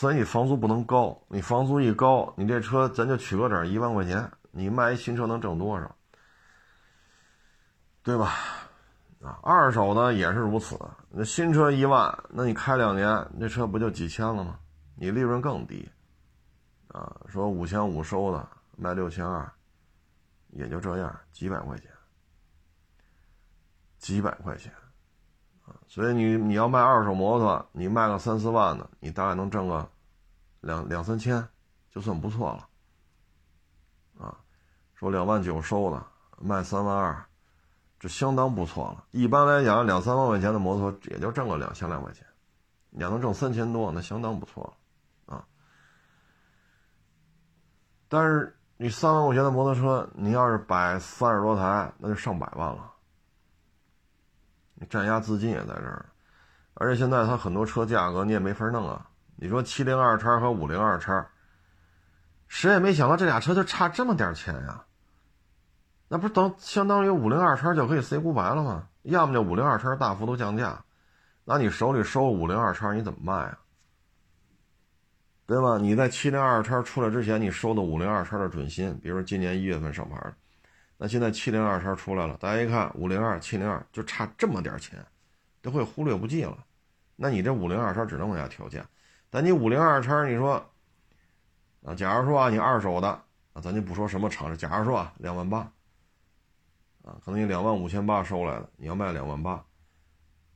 [0.00, 5.94] 所以你房租不能高，你房租一高，你这车咱就取个整一万块钱，你卖一新车能挣多少？
[8.02, 8.32] 对吧？
[9.22, 10.74] 啊，二手呢也是如此，
[11.10, 14.58] 那新车一万，那你开两年，那车不就几千了吗？
[14.94, 15.86] 你利润更低，
[16.88, 18.48] 啊，说五千五收的
[18.78, 19.52] 卖六千二，
[20.48, 21.90] 也就这样，几百块钱，
[23.98, 24.72] 几百块钱，
[25.90, 29.90] 所以你你要卖二手摩托，你卖个三四万的，你大概能挣个
[30.60, 31.44] 两两三千，
[31.90, 32.68] 就算不错了，
[34.24, 34.38] 啊，
[34.94, 36.00] 说两万九收的
[36.40, 37.24] 卖三万二，
[37.98, 39.04] 这相当不错了。
[39.10, 42.24] 一般来讲，两三万块钱的摩托也就挣个两千来块钱。
[42.90, 44.62] 你要能挣三千多，那相当不错
[45.26, 45.44] 了，啊！
[48.08, 52.89] 但是你三万块钱的摩托车，你要是摆三十多台，那就上百万了。
[54.80, 56.06] 你占压资金也在这儿，
[56.74, 59.06] 而且现在它很多车价格你也没法弄啊。
[59.36, 61.24] 你说七零二叉和五零二叉，
[62.48, 64.82] 谁也没想到这俩车就差这么点钱呀？
[66.08, 68.88] 那不是等相当于五零二叉就可以 say goodbye 了吗？
[69.02, 70.82] 要么就五零二叉大幅度降价。
[71.44, 73.58] 那你手里收五零二叉，你怎么卖啊？
[75.46, 75.78] 对吧？
[75.78, 80.34] 你在七零二叉出来之前，你收的五零二叉的准新，比如今年一月份上牌的，
[81.02, 85.02] 那现在七零二叉出来了，大家一看五零二、七零二就差这么点钱，
[85.62, 86.62] 都会忽略不计了。
[87.16, 88.86] 那你这五零二叉只能往下调价。
[89.30, 90.62] 但你五零二叉，你说
[91.86, 93.08] 啊，假如说啊，你二手的
[93.54, 95.60] 啊，咱就不说什么厂子，假如说啊，两万八
[97.02, 99.64] 啊，可能你两万五千八收来的，你要卖两万八。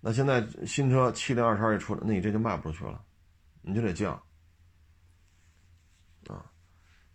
[0.03, 3.03] 那现在新车七零二叉一出来，那你这就卖不出去了，
[3.63, 4.13] 你就得降
[6.27, 6.45] 啊。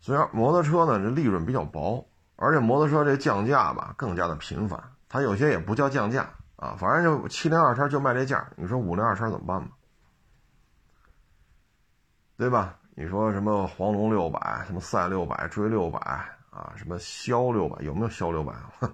[0.02, 2.09] 所以摩托车呢，这利润比较薄，
[2.40, 4.82] 而且摩托车这降价吧更加的频繁。
[5.08, 8.48] 它有些也不叫降价啊，反正就七零二叉就卖这价。
[8.56, 9.68] 你说五零二叉怎么办吧？
[12.38, 12.76] 对吧？
[12.96, 16.00] 你说什么黄龙六百，什么赛六百、追六百
[16.50, 18.54] 啊，什么骁六百，有没有骁六百？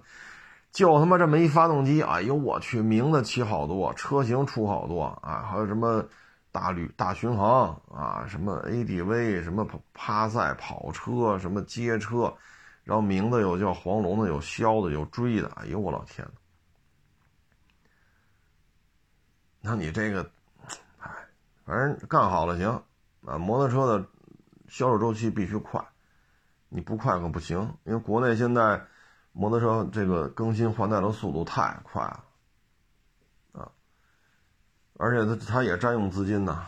[0.72, 6.04] 就他妈这么一发动机，哎呦我去，名字起好多，车型出好多啊，还有什么
[6.52, 12.32] 大旅大巡航啊，什么 ADV，什么趴赛跑车，什么街车，
[12.86, 16.26] 然后名字有叫黄龙的，有骁的，有追的，哎呦我老天
[19.60, 20.30] 那你这个，
[20.98, 21.10] 哎，
[21.66, 22.68] 反正干好了行
[23.26, 24.08] 啊，摩托车的
[24.68, 25.84] 销售周期必须快，
[26.68, 28.80] 你不快可不行，因为国内现在。
[29.38, 32.24] 摩托车这个更新换代的速度太快了，
[33.52, 33.70] 啊，
[34.96, 36.66] 而且它它也占用资金呐，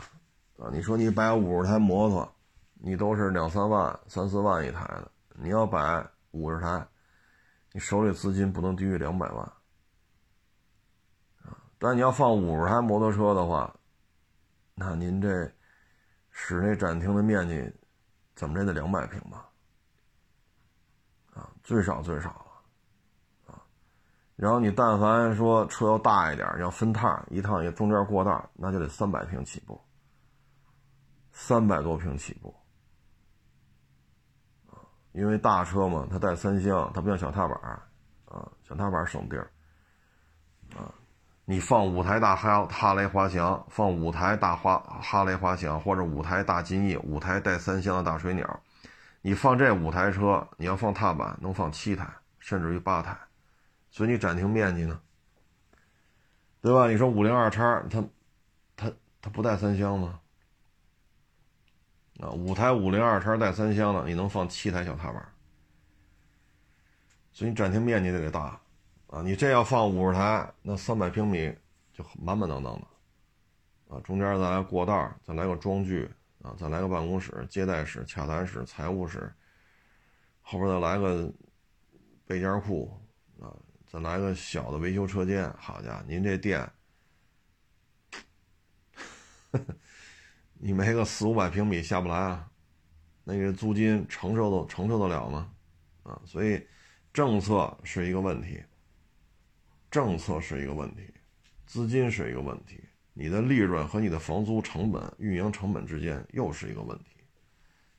[0.59, 2.31] 啊，你说你摆五十台摩托，
[2.75, 5.11] 你都是两三万、三四万一台的，
[5.41, 6.87] 你要摆五十台，
[7.73, 9.45] 你手里资金不能低于两百万，
[11.43, 13.73] 啊，但你要放五十台摩托车的话，
[14.75, 15.53] 那您这
[16.31, 17.73] 室内展厅的面积
[18.35, 19.49] 怎么着得两百平吧，
[21.35, 22.31] 啊，最少最少
[23.47, 23.63] 啊。
[24.35, 29.81] 然后你但凡说车要大一点，要分趟，一趟也中间过道，那就得三百平起步，
[31.33, 32.55] 三百多平起步，
[35.19, 37.59] 因为大车嘛，它带三厢，它不像小踏板，
[38.27, 39.51] 啊，小踏板省地儿，
[40.77, 40.95] 啊，
[41.45, 48.61] 你放五台大哈哈雷滑翔，放五台大花哈雷滑翔，或者五台大金翼，五台带三厢的大水鸟，
[49.21, 52.09] 你放这五台车，你要放踏板，能放七台，
[52.39, 53.19] 甚至于八台。
[53.91, 55.01] 所以你展厅面积呢，
[56.61, 56.89] 对吧？
[56.89, 58.05] 你说五零二叉，它，
[58.77, 60.21] 它，它不带三厢吗？
[62.19, 65.27] 啊，五台五零二叉带三厢的，你能放七台小踏板。
[67.33, 68.61] 所以你展厅面积得得大，
[69.07, 71.55] 啊，你这要放五十台，那三百平米
[71.93, 72.87] 就满满当当的，
[73.95, 76.11] 啊，中间再来过道，再来个装具，
[76.43, 79.33] 啊，再来个办公室、接待室、洽谈室、财务室，
[80.43, 81.33] 后边再来个
[82.27, 83.01] 备件库，
[83.41, 83.55] 啊。
[83.91, 86.71] 再来个小的维修车间，好家伙，您这店，
[90.59, 92.51] 你没个四五百平米下不来啊？
[93.25, 95.53] 那个租金承受得承受得了吗？
[96.03, 96.67] 啊，所以
[97.13, 98.63] 政策是一个问题，
[99.91, 101.13] 政策是一个问题，
[101.67, 102.83] 资金是一个问题，
[103.13, 107.17] 你的利润和你的房租成本、运营成本之间又是一个问题，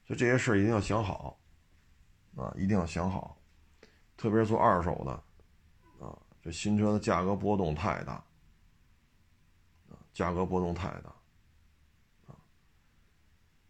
[0.05, 1.39] 所以这些事一定要想好，
[2.35, 3.37] 啊，一定要想好，
[4.17, 5.11] 特别是做二手的。
[6.05, 8.23] 啊这新车的价格波动太大，
[10.13, 11.13] 价格波动太大，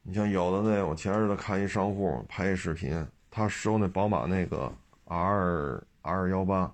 [0.02, 4.72] 你像有的那，我前日子看一商户拍一视频，他收那宝马那个
[5.06, 6.74] R R 幺八，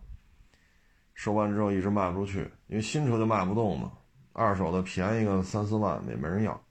[1.13, 3.91] 收完之后一直卖不出去，因为新车就卖不动嘛，
[4.34, 6.61] 二手的便宜个三四万也没人要，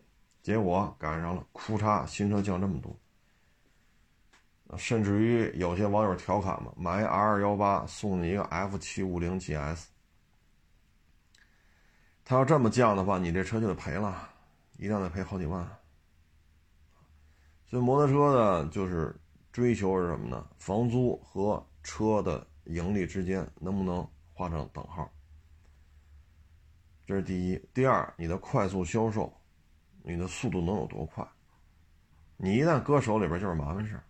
[0.43, 2.97] 结果赶上了，库嚓，新车降这么多。
[4.79, 9.85] 甚至于有些网友调侃嘛，买 R 幺八送你一个 F 七五零 GS，
[12.25, 14.31] 他要这么降的话，你这车就得赔了，
[14.79, 15.69] 一辆得赔好几万，
[17.67, 19.15] 所以摩托车呢，就是
[19.53, 20.49] 追求是什么呢？
[20.59, 25.11] 房租和车的盈利之间能不能画上等号？
[27.07, 27.69] 这是第一。
[27.75, 29.33] 第二，你的快速销售，
[30.03, 31.27] 你的速度能有多快？
[32.37, 34.05] 你一旦搁手里边就是麻烦事儿，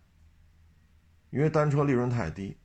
[1.29, 2.57] 因为单车利润太低，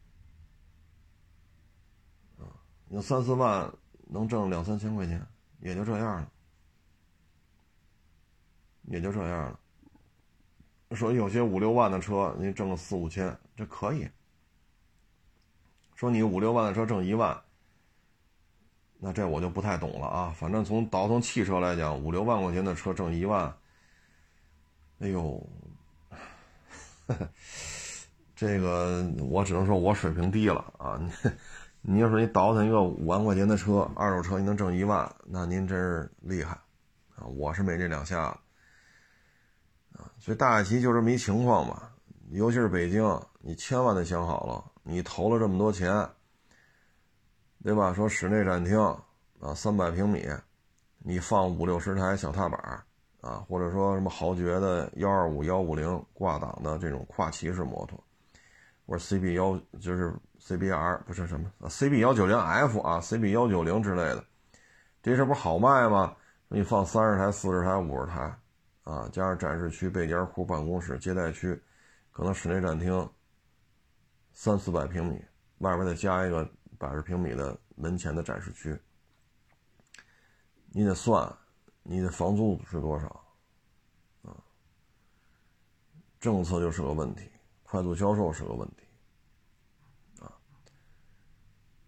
[2.38, 2.48] 啊，
[2.88, 3.70] 你三四万
[4.08, 5.24] 能挣两三千块钱，
[5.60, 6.32] 也就这样了，
[8.84, 9.60] 也就这样了。
[10.96, 14.08] 说有些五六万的车，你挣个四五千，这可以。
[15.94, 17.40] 说你五六万的车挣一万，
[18.98, 20.34] 那这我就不太懂了啊。
[20.36, 23.54] 反正从倒腾汽车来讲，五六万块钱的车挣一万，
[25.00, 25.46] 哎呦，
[28.34, 30.98] 这个我只能说我水平低了啊。
[30.98, 31.30] 你
[31.94, 36.58] 你要说你倒腾一个五万块钱的车，二手车你能挣一万，那您真是厉害
[37.16, 37.24] 啊！
[37.36, 38.38] 我是没这两下子。
[40.18, 41.92] 所以大概其就这么一情况吧，
[42.30, 43.02] 尤其是北京，
[43.40, 46.08] 你千万得想好了，你投了这么多钱，
[47.62, 47.92] 对吧？
[47.92, 48.78] 说室内展厅
[49.40, 50.26] 啊，三百平米，
[50.98, 52.60] 你放五六十台小踏板
[53.20, 58.02] 啊，或者说什么豪爵的幺二五幺五零挂档的这种跨骑式摩托，
[58.86, 64.24] 或者 CB 幺就是 CBR 不是什么 CB 幺九零 F 啊，CB 幺九零之类的，
[65.02, 66.14] 这事不好卖吗？
[66.48, 68.39] 你放三十台、四十台、五十台。
[68.90, 71.62] 啊，加上展示区、备件库、办公室、接待区，
[72.10, 73.08] 可能室内展厅
[74.32, 75.24] 三四百平米，
[75.58, 78.76] 外边再加一个百十平米的门前的展示区，
[80.72, 81.32] 你得算，
[81.84, 83.06] 你的房租是多少？
[84.22, 84.34] 啊，
[86.18, 87.30] 政策就是个问题，
[87.62, 88.86] 快速销售是个问题，
[90.20, 90.32] 啊，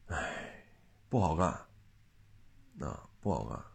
[0.07, 0.65] 哎，
[1.09, 1.49] 不好干，
[2.87, 3.72] 啊，不好干。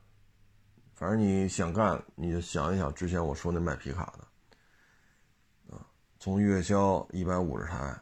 [0.97, 5.85] 反正你想干，你就想一想之前我说那卖皮卡的，啊，
[6.19, 7.95] 从月销一百五十台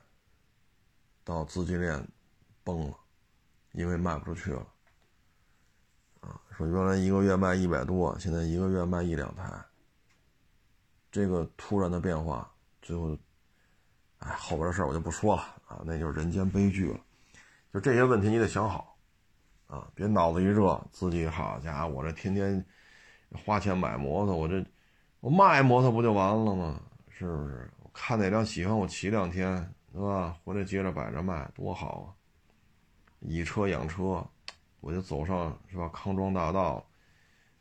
[1.26, 2.02] 到资金链
[2.64, 2.98] 崩了，
[3.74, 4.66] 因为卖不出去了，
[6.22, 9.52] 啊，说原来一个月卖一百多，现在一个月卖一两台，
[11.12, 12.50] 这个突然的变化，
[12.82, 13.18] 最后，
[14.20, 17.00] 哎，后边的事我就不说了啊，那就是人间悲剧了，
[17.74, 18.98] 就这些问题你得想好，
[19.68, 22.66] 啊，别脑子一热，自己好家伙，我这天天。
[23.36, 24.66] 花钱买摩托，我这
[25.20, 26.82] 我卖摩托不就完了吗？
[27.10, 27.72] 是不是？
[27.82, 30.38] 我看哪辆喜欢，我骑两天，对吧？
[30.44, 32.08] 回来接着摆着卖，多好啊！
[33.22, 34.26] 以车养车，
[34.82, 35.88] 我就走上是吧？
[35.90, 36.86] 康庄大道，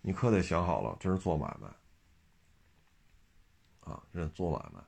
[0.02, 1.68] 你可得想好了，这是做买卖
[3.92, 4.02] 啊！
[4.12, 4.80] 这做买卖，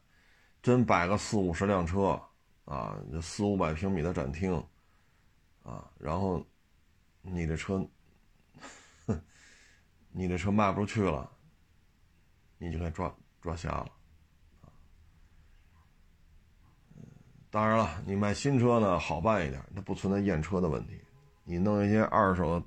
[0.63, 2.21] 真摆个四五十辆车
[2.65, 4.55] 啊，这四五百平米的展厅
[5.63, 6.45] 啊，然后
[7.23, 7.87] 你的车。
[10.19, 11.31] 你的车卖不出去了，
[12.57, 13.93] 你就该抓抓瞎了，
[17.51, 20.99] 当然了，你卖新车呢好办一点，它不存在验车的问题。
[21.45, 22.63] 你弄一些二手、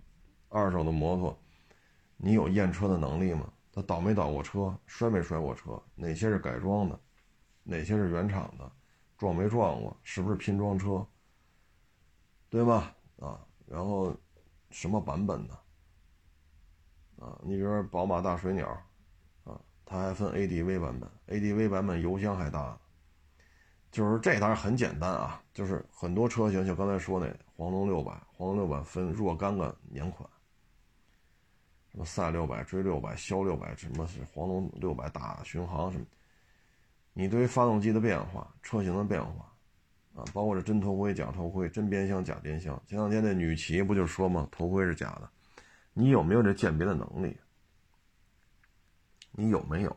[0.50, 1.36] 二手的摩托，
[2.18, 3.52] 你有验车的能力吗？
[3.74, 5.82] 它倒没倒过车，摔没摔过车？
[5.96, 7.00] 哪些是改装的？
[7.64, 8.72] 哪些是原厂的？
[9.18, 9.98] 撞没撞过？
[10.04, 11.04] 是不是拼装车？
[12.48, 12.96] 对吧？
[13.20, 14.16] 啊，然后
[14.70, 15.60] 什么版本的？
[17.20, 18.66] 啊，你比如说宝马大水鸟，
[19.44, 22.80] 啊，它还分 ADV 版本，ADV 版本油箱还大，
[23.92, 30.30] 就是这当然很简单啊，就是很多车型，像刚才说那黄龙六百，黄龙六百分若干个年款，
[31.92, 36.06] 什么赛六百、追六百、骁六百，什么是黄龙六百大巡航什么，
[37.12, 39.54] 你对于发动机的变化、车型的变化，
[40.16, 44.48] 啊，包括这真头盔、假头盔、真边箱、假边箱，前两天那女骑不就说吗？
[44.50, 45.30] 头盔是假的。
[45.94, 47.38] 你有没有这鉴别的能力？
[49.32, 49.96] 你有没有？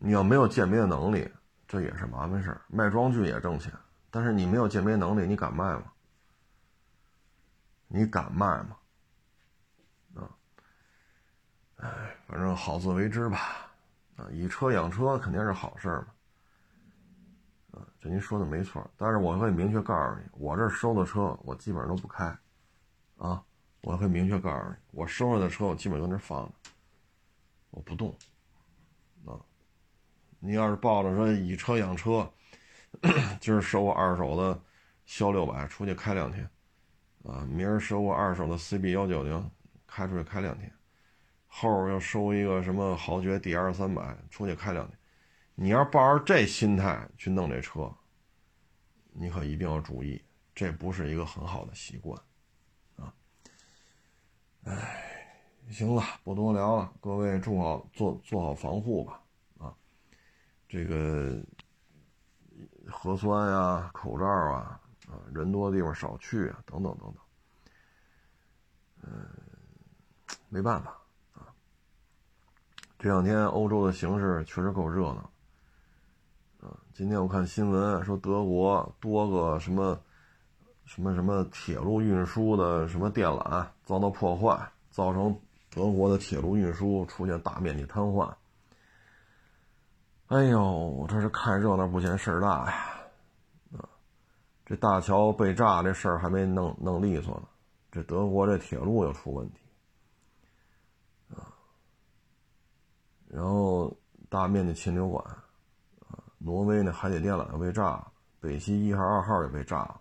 [0.00, 1.28] 你要没有鉴别的能力，
[1.66, 2.62] 这也是麻烦事儿。
[2.68, 3.72] 卖装具也挣钱，
[4.10, 5.92] 但是你没有鉴别能力，你敢卖吗？
[7.88, 8.76] 你敢卖吗？
[10.14, 10.30] 啊，
[11.76, 13.38] 哎，反正好自为之吧。
[14.16, 16.08] 啊，以车养车肯定是好事儿嘛。
[17.72, 22.36] 啊，这您说的没错，但是我会明确告诉你，我这收的车我基本上都不开，
[23.16, 23.44] 啊。
[23.80, 26.52] 我会明确告诉你，我收上的车我基本搁那放着，
[27.70, 28.16] 我不动。
[29.24, 29.38] 啊，
[30.40, 32.30] 你要是抱着说以车养车，
[33.40, 34.60] 今儿收个二手的
[35.06, 36.48] 销六百出去开两天，
[37.24, 39.50] 啊，明儿收个二手的 CB 幺九零
[39.86, 40.72] 开出去开两天，
[41.46, 44.98] 后儿要收一个什么豪爵 D 二三百出去开两天，
[45.54, 47.94] 你要抱着这心态去弄这车，
[49.12, 50.22] 你可一定要注意，
[50.54, 52.20] 这不是一个很好的习惯。
[54.64, 55.34] 哎，
[55.70, 56.92] 行了，不多聊了。
[57.00, 59.20] 各位，做好做做好防护吧，
[59.58, 59.74] 啊，
[60.68, 61.42] 这个
[62.86, 67.16] 核酸呀、口罩啊，啊，人多的地方少去啊，等等等等。
[69.02, 69.26] 嗯，
[70.48, 70.90] 没办法
[71.32, 71.46] 啊。
[72.98, 75.30] 这两天欧洲的形势确实够热闹。
[76.60, 79.98] 啊，今天我看新闻说德国多个什么
[80.84, 85.34] 什么什么铁路运输的什么电缆遭到破坏，造成
[85.70, 88.30] 德国的铁路运输出现大面积瘫痪。
[90.26, 93.00] 哎呦，这是看热闹不嫌事儿大呀！
[93.78, 93.88] 啊，
[94.66, 97.48] 这大桥被炸这事儿还没弄弄利索呢，
[97.90, 99.60] 这德国这铁路又出问题
[101.30, 101.48] 啊。
[103.26, 103.96] 然后
[104.28, 105.24] 大面积禽流感
[106.10, 108.06] 啊，挪威那海底电缆被炸，
[108.38, 109.98] 北溪一号、二号也被炸了。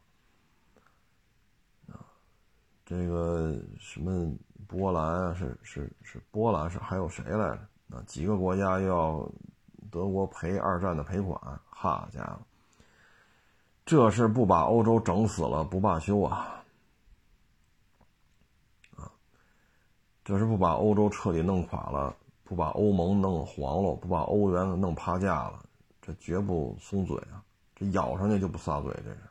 [2.87, 4.33] 这个什么
[4.65, 7.59] 波兰啊，是是是波兰是还有谁来着？
[7.97, 9.29] 啊，几个国家要。
[9.89, 12.39] 德国赔二战的赔款，好家伙，
[13.85, 16.61] 这是不把欧洲整死了不罢休啊！
[18.97, 19.09] 啊，
[20.25, 22.13] 这是不把欧洲彻底弄垮了，
[22.43, 25.63] 不把欧盟弄黄了，不把欧元弄趴架了，
[26.01, 27.41] 这绝不松嘴啊！
[27.75, 29.26] 这咬上去就不撒嘴，这是！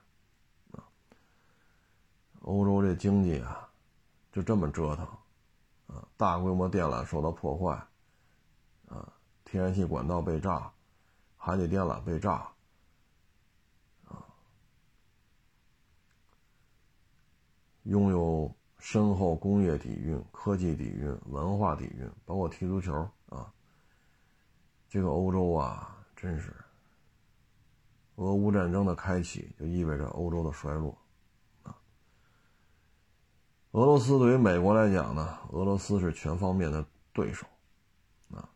[2.46, 3.68] 欧洲这经济啊，
[4.30, 5.04] 就这么折腾
[5.88, 6.06] 啊！
[6.16, 7.74] 大规模电缆受到破坏
[8.88, 9.12] 啊！
[9.44, 10.72] 天然气管道被炸，
[11.36, 12.48] 海底电缆被炸，
[14.04, 14.22] 啊，
[17.82, 22.94] 拥有深厚工业底蕴、科技底蕴、文化底蕴，包括踢足球
[23.28, 23.52] 啊。
[24.88, 26.54] 这个欧洲啊，真是
[28.14, 30.96] 俄乌战争的开启，就意味着欧洲的衰落。
[33.76, 37.46] 俄罗斯对于美国来讲呢，俄罗斯是全方面的对手。
[38.32, 38.48] 啊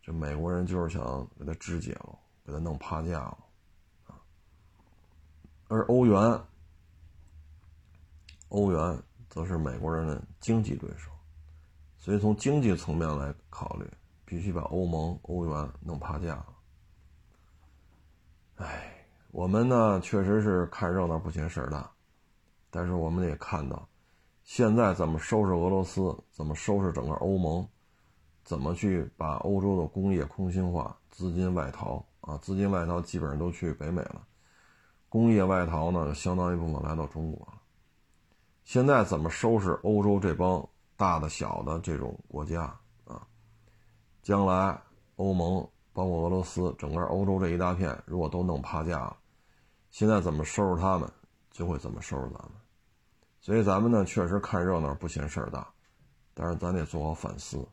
[0.00, 3.38] 这美国人就是想给他肢解了，给他弄趴架了，
[4.06, 4.14] 啊！
[5.66, 6.40] 而欧元，
[8.50, 11.10] 欧元则是美国人的经济对手，
[11.96, 13.90] 所以从经济层面来考虑，
[14.24, 16.46] 必须把欧盟、欧元弄趴架了。
[18.58, 21.90] 哎，我们呢确实是看热闹不嫌事儿大，
[22.70, 23.88] 但是我们也看到，
[24.44, 27.66] 现在怎么收拾俄罗斯，怎么收拾整个欧盟。
[28.44, 32.38] 怎么去把欧洲的工业空心化、资金外逃啊？
[32.38, 34.26] 资金外逃基本上都去北美了，
[35.10, 37.60] 工业外逃呢，相当一部分来到中国了。
[38.64, 40.66] 现在怎么收拾欧洲这帮
[40.96, 43.26] 大的、小的这种国家啊？
[44.22, 44.80] 将来
[45.16, 49.14] 欧盟包括俄罗斯，整个欧洲这一大片，如果都弄趴架了，
[49.90, 51.12] 现在怎么收拾他们，
[51.50, 52.52] 就会怎么收拾咱们。
[53.40, 55.72] 所以咱们呢，确实看热闹不嫌事儿大，
[56.34, 57.66] 但是咱得做好反思。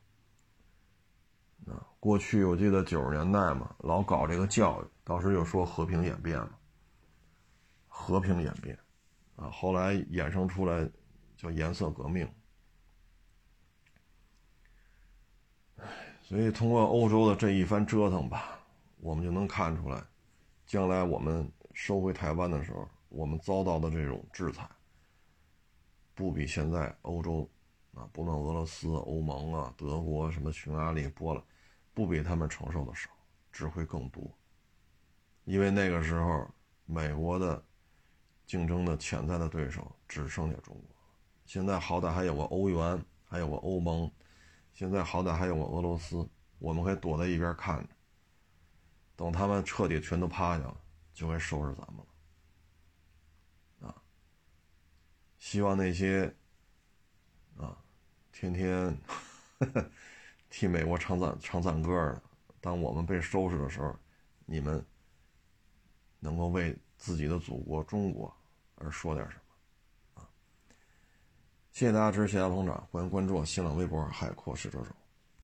[1.68, 6.52] 啊，过去我记得九十年代嘛，老搞这个教育，当时就说和平演变嘛，
[7.88, 8.78] 和平演变，
[9.36, 10.88] 啊，后来衍生出来
[11.36, 12.30] 叫颜色革命。
[16.22, 18.60] 所以通过欧洲的这一番折腾吧，
[18.98, 20.04] 我们就能看出来，
[20.68, 24.70] 将来我们收回台湾的时候，我们遭到的这种制裁，
[26.14, 27.50] 不比现在欧洲，
[27.94, 31.44] 啊，不论俄罗斯、欧盟啊、德国什么匈牙利、波兰。
[31.94, 33.10] 不比他们承受的少，
[33.54, 34.22] 只会更多。
[35.46, 36.46] 因为那个时候，
[36.86, 37.64] 美国的
[38.46, 40.84] 竞争的潜在的对手只剩下中国。
[41.46, 44.12] 现在好歹还有个欧元，还有个欧盟，
[44.74, 46.28] 现在好歹还有个俄罗斯，
[46.60, 47.96] 我们可以躲在一边看着。
[49.16, 50.78] 等他们彻底全都趴下了，
[51.14, 52.06] 就该收拾咱们
[53.80, 53.88] 了。
[53.88, 53.96] 啊！
[55.46, 56.34] 希望那些
[57.56, 57.78] 啊，
[58.32, 58.98] 天天。
[60.50, 62.22] 替美国唱赞唱赞歌的，
[62.60, 63.96] 当我们被收拾的时候，
[64.48, 64.84] 你们
[66.20, 68.36] 能够为自己的祖国中国
[68.74, 70.28] 而说点什么啊？
[71.72, 74.96] 谢谢大家支持，谢谢大家捧场，欢迎关注新浪微博“海阔是车手”。